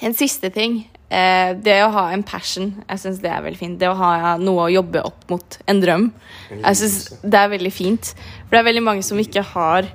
En 0.00 0.14
siste 0.16 0.48
ting. 0.48 0.78
Eh, 1.12 1.50
det 1.60 1.74
å 1.84 1.90
ha 1.92 2.06
en 2.14 2.22
passion. 2.24 2.70
Jeg 2.88 3.00
syns 3.02 3.18
det 3.20 3.28
er 3.28 3.42
veldig 3.44 3.58
fint. 3.60 3.76
Det 3.80 3.90
å 3.90 3.96
ha 3.98 4.36
noe 4.40 4.62
å 4.64 4.70
jobbe 4.72 5.02
opp 5.04 5.26
mot. 5.28 5.58
En 5.68 5.82
drøm. 5.82 6.06
Jeg 6.54 6.78
syns 6.80 6.96
det 7.20 7.36
er 7.36 7.50
veldig 7.52 7.72
fint. 7.74 8.12
For 8.46 8.54
det 8.56 8.62
er 8.62 8.68
veldig 8.70 8.84
mange 8.86 9.04
som 9.04 9.20
ikke 9.20 9.44
har 9.50 9.90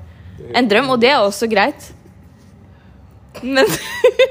en 0.53 0.69
drøm, 0.69 0.91
og 0.93 1.01
det 1.01 1.09
er 1.09 1.23
også 1.23 1.49
greit. 1.49 1.87
Men 3.41 3.65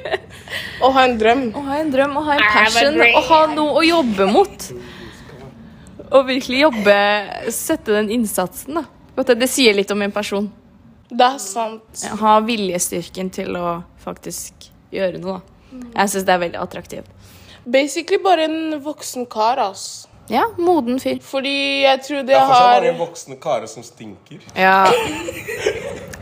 Å 0.85 0.93
ha 0.95 1.05
en 1.09 1.19
drøm. 1.19 1.43
å 1.59 1.63
ha 1.67 1.81
en 1.81 1.91
drøm, 1.91 2.15
å 2.21 2.23
ha 2.29 2.37
en 2.37 2.43
I 2.45 2.47
have 2.47 2.69
a 2.69 2.71
passion, 2.71 3.01
å 3.03 3.23
ha 3.33 3.41
noe 3.51 3.81
å 3.81 3.83
jobbe 3.89 4.29
mot. 4.31 4.69
Og 6.15 6.29
virkelig 6.29 6.61
jobbe 6.69 6.95
Sette 7.53 7.97
den 7.97 8.13
innsatsen, 8.15 8.79
da. 8.79 8.85
Det, 9.25 9.35
det 9.43 9.51
sier 9.51 9.75
litt 9.75 9.91
om 9.91 10.07
en 10.07 10.15
person. 10.15 10.47
Det 11.15 11.27
er 11.27 11.43
sant. 11.43 12.07
Ha 12.21 12.39
viljestyrken 12.47 13.31
til 13.35 13.59
å 13.59 13.77
faktisk 14.03 14.71
gjøre 14.95 15.21
noe, 15.23 15.41
da. 15.41 15.85
Jeg 15.95 16.11
syns 16.13 16.27
det 16.27 16.35
er 16.35 16.43
veldig 16.43 16.61
attraktivt. 16.63 17.31
Basically 17.65 18.21
bare 18.23 18.49
en 18.49 18.59
voksen 18.85 19.27
kar, 19.31 19.63
ass. 19.63 20.09
Ja, 20.29 20.45
moden 20.57 21.01
fyr. 21.01 21.19
Fordi 21.23 21.83
jeg 21.83 22.01
tror 22.03 22.17
det 22.17 22.27
Det 22.27 22.37
er 22.37 22.47
fortsatt 22.49 22.65
har 22.65 22.83
mange 22.83 22.99
voksne 22.99 23.37
karer 23.41 23.69
som 23.69 23.85
stinker. 23.85 24.41
Ja. 24.57 24.89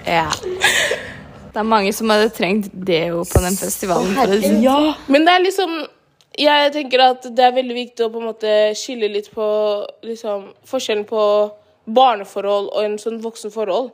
ja. 0.07 0.29
Det 1.53 1.61
er 1.61 1.69
mange 1.69 1.93
som 1.93 2.11
hadde 2.11 2.33
trengt 2.35 2.71
deo 2.73 3.23
på 3.29 3.43
den 3.45 3.57
festivalen. 3.57 4.15
det 4.27 4.41
sånn. 4.43 4.95
Men 5.07 5.27
det 5.27 5.35
er 5.37 5.45
liksom 5.47 5.75
Jeg 6.39 6.73
tenker 6.73 7.03
at 7.05 7.27
det 7.29 7.45
er 7.45 7.53
veldig 7.53 7.75
viktig 7.77 8.07
å 8.07 8.11
på 8.11 8.23
en 8.23 8.31
måte 8.31 8.53
skille 8.81 9.11
litt 9.13 9.29
på 9.35 9.47
liksom, 10.03 10.47
forskjellen 10.65 11.05
på 11.05 11.25
barneforhold 11.85 12.71
og 12.73 12.87
en 12.87 12.97
sånn 12.99 13.19
voksenforhold. 13.21 13.91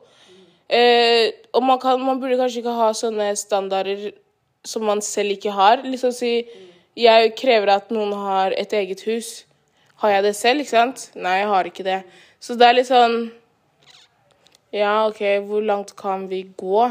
Eh, 0.68 1.32
og 1.56 1.62
man, 1.64 1.78
kan, 1.80 2.00
man 2.04 2.20
burde 2.20 2.36
kanskje 2.36 2.60
ikke 2.60 2.76
ha 2.76 2.90
sånne 2.96 3.30
standarder 3.40 4.10
som 4.68 4.84
man 4.84 5.00
selv 5.04 5.36
ikke 5.36 5.54
har. 5.56 5.84
Liksom 5.84 6.12
si 6.12 6.32
Jeg 6.98 7.34
krever 7.38 7.70
at 7.76 7.92
noen 7.94 8.12
har 8.12 8.54
et 8.58 8.72
eget 8.74 9.04
hus. 9.06 9.44
Har 10.02 10.10
jeg 10.16 10.24
det 10.24 10.34
selv, 10.36 10.60
ikke 10.60 10.74
sant? 10.74 11.10
Nei, 11.14 11.38
jeg 11.40 11.50
har 11.50 11.68
ikke 11.70 11.86
det. 11.86 12.00
Så 12.42 12.54
det 12.58 12.66
er 12.66 12.78
litt 12.78 12.90
sånn 12.90 13.30
Ja, 14.74 15.06
OK, 15.08 15.22
hvor 15.48 15.62
langt 15.64 15.94
kan 15.96 16.26
vi 16.28 16.42
gå? 16.58 16.90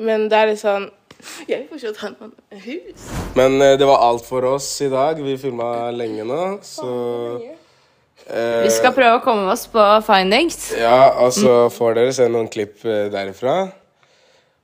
Men 0.00 0.26
det 0.32 0.38
er 0.38 0.50
litt 0.50 0.62
sånn 0.62 0.88
Jeg 1.50 1.62
vil 1.62 1.68
fortsatt 1.70 2.00
ha 2.00 2.10
noen 2.14 2.34
hus. 2.64 3.06
Men 3.36 3.60
eh, 3.60 3.76
det 3.78 3.86
var 3.88 4.02
alt 4.08 4.24
for 4.26 4.44
oss 4.56 4.72
i 4.82 4.88
dag. 4.90 5.20
Vi 5.20 5.36
filma 5.40 5.90
lenge 5.92 6.24
nå, 6.26 6.42
så 6.64 6.90
eh, 8.30 8.62
Vi 8.64 8.70
skal 8.74 8.94
prøve 8.96 9.18
å 9.18 9.24
komme 9.24 9.50
oss 9.52 9.66
på 9.70 9.84
findings. 10.06 10.70
Ja, 10.78 11.12
og 11.22 11.34
så 11.36 11.68
får 11.74 11.98
dere 11.98 12.16
se 12.16 12.28
noen 12.30 12.48
klipp 12.52 12.84
eh, 12.86 13.08
derifra. 13.12 13.56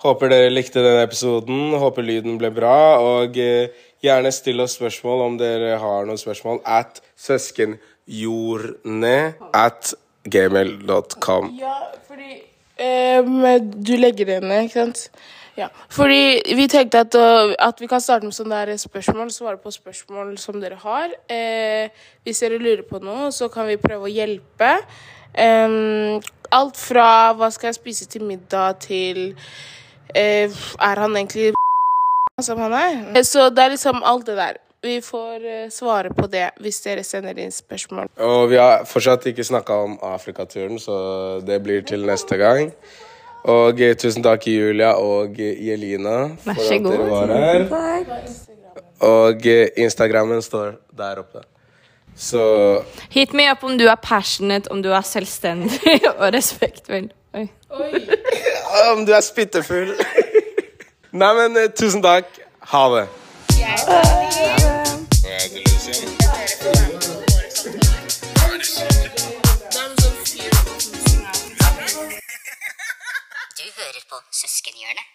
Håper 0.07 0.31
dere 0.31 0.53
likte 0.53 0.83
denne 0.85 1.05
episoden. 1.07 1.75
Håper 1.81 2.05
lyden 2.07 2.37
ble 2.41 2.51
bra. 2.55 2.77
Og 3.03 3.39
uh, 3.41 3.85
gjerne 4.05 4.33
still 4.35 4.62
oss 4.64 4.77
spørsmål 4.77 5.25
om 5.25 5.39
dere 5.41 5.79
har 5.83 6.09
noen 6.09 6.21
spørsmål. 6.21 6.61
At 6.69 7.01
søskenjordne 7.17 9.17
at 9.57 9.95
gmail.com. 10.27 11.51
Ja, 11.61 11.79
fordi 12.07 12.43
ehm, 12.83 13.41
Du 13.87 13.95
legger 13.97 14.35
det 14.35 14.41
ned, 14.45 14.69
ikke 14.69 14.85
sant? 14.85 15.09
Ja. 15.57 15.69
Fordi 15.89 16.43
vi 16.57 16.67
tenkte 16.69 17.01
at, 17.07 17.15
øh, 17.15 17.55
at 17.59 17.81
vi 17.81 17.89
kan 17.89 18.01
starte 18.01 18.29
med 18.29 18.37
sånne 18.37 18.59
der 18.67 18.77
spørsmål, 18.77 19.31
svare 19.33 19.57
på 19.57 19.71
spørsmål 19.73 20.35
som 20.39 20.61
dere 20.61 20.77
har. 20.83 21.15
Eh, 21.33 21.89
hvis 22.25 22.43
dere 22.45 22.59
lurer 22.61 22.83
på 22.89 23.01
noe, 23.01 23.31
så 23.33 23.49
kan 23.49 23.67
vi 23.67 23.79
prøve 23.81 24.09
å 24.09 24.13
hjelpe. 24.13 24.73
Eh, 25.33 26.21
alt 26.53 26.77
fra 26.77 27.33
hva 27.37 27.51
skal 27.53 27.73
jeg 27.73 27.81
spise 27.81 28.09
til 28.09 28.27
middag, 28.29 28.81
til 28.81 29.35
eh, 30.15 30.51
Er 30.81 31.03
han 31.03 31.17
egentlig 31.17 31.55
som 32.49 32.61
han 32.61 32.73
er? 32.73 33.03
Eh, 33.17 33.23
Så 33.25 33.49
det 33.51 33.65
er 33.65 33.75
liksom 33.75 34.03
alt 34.05 34.27
det 34.27 34.37
der. 34.37 34.61
Vi 34.85 35.01
får 35.01 35.45
eh, 35.45 35.71
svare 35.73 36.13
på 36.15 36.29
det 36.31 36.51
hvis 36.61 36.83
dere 36.85 37.03
sender 37.05 37.39
inn 37.43 37.51
spørsmål. 37.53 38.13
Og 38.21 38.51
vi 38.53 38.61
har 38.61 38.85
fortsatt 38.87 39.25
ikke 39.33 39.45
snakka 39.45 39.81
om 39.89 39.99
Afrikaturen, 40.03 40.79
så 40.79 41.41
det 41.47 41.63
blir 41.65 41.83
til 41.83 42.05
neste 42.07 42.37
gang. 42.37 42.75
Og 43.47 43.81
eh, 43.81 43.95
tusen 43.99 44.25
takk, 44.27 44.49
Julia 44.51 44.95
og 44.99 45.39
eh, 45.39 45.59
Jelina, 45.69 46.17
for 46.43 46.51
at 46.51 46.87
dere 46.87 47.11
var 47.11 47.35
her. 47.35 47.67
Og 49.07 49.47
eh, 49.47 49.69
Instagrammen 49.77 50.43
står 50.43 50.75
der 50.99 51.23
oppe. 51.23 51.45
Så 52.17 52.41
Hit 53.13 53.35
me 53.37 53.51
up 53.51 53.63
om 53.65 53.79
du 53.79 53.85
er 53.87 54.01
passionate, 54.03 54.71
om 54.73 54.83
du 54.83 54.91
er 54.91 55.05
selvstendig 55.07 56.01
og 56.19 56.33
respektfull. 56.35 57.11
Oi. 57.37 57.49
Om 58.93 59.05
du 59.07 59.13
er 59.13 59.21
spyttefull. 59.21 59.93
Nei, 61.21 61.35
men 61.39 61.61
tusen 61.77 62.03
takk. 62.03 62.33
Ha 62.73 62.87
det. 62.97 63.07
Jeg 63.61 64.76
på 74.17 74.37
søskenhjørnet. 74.41 75.07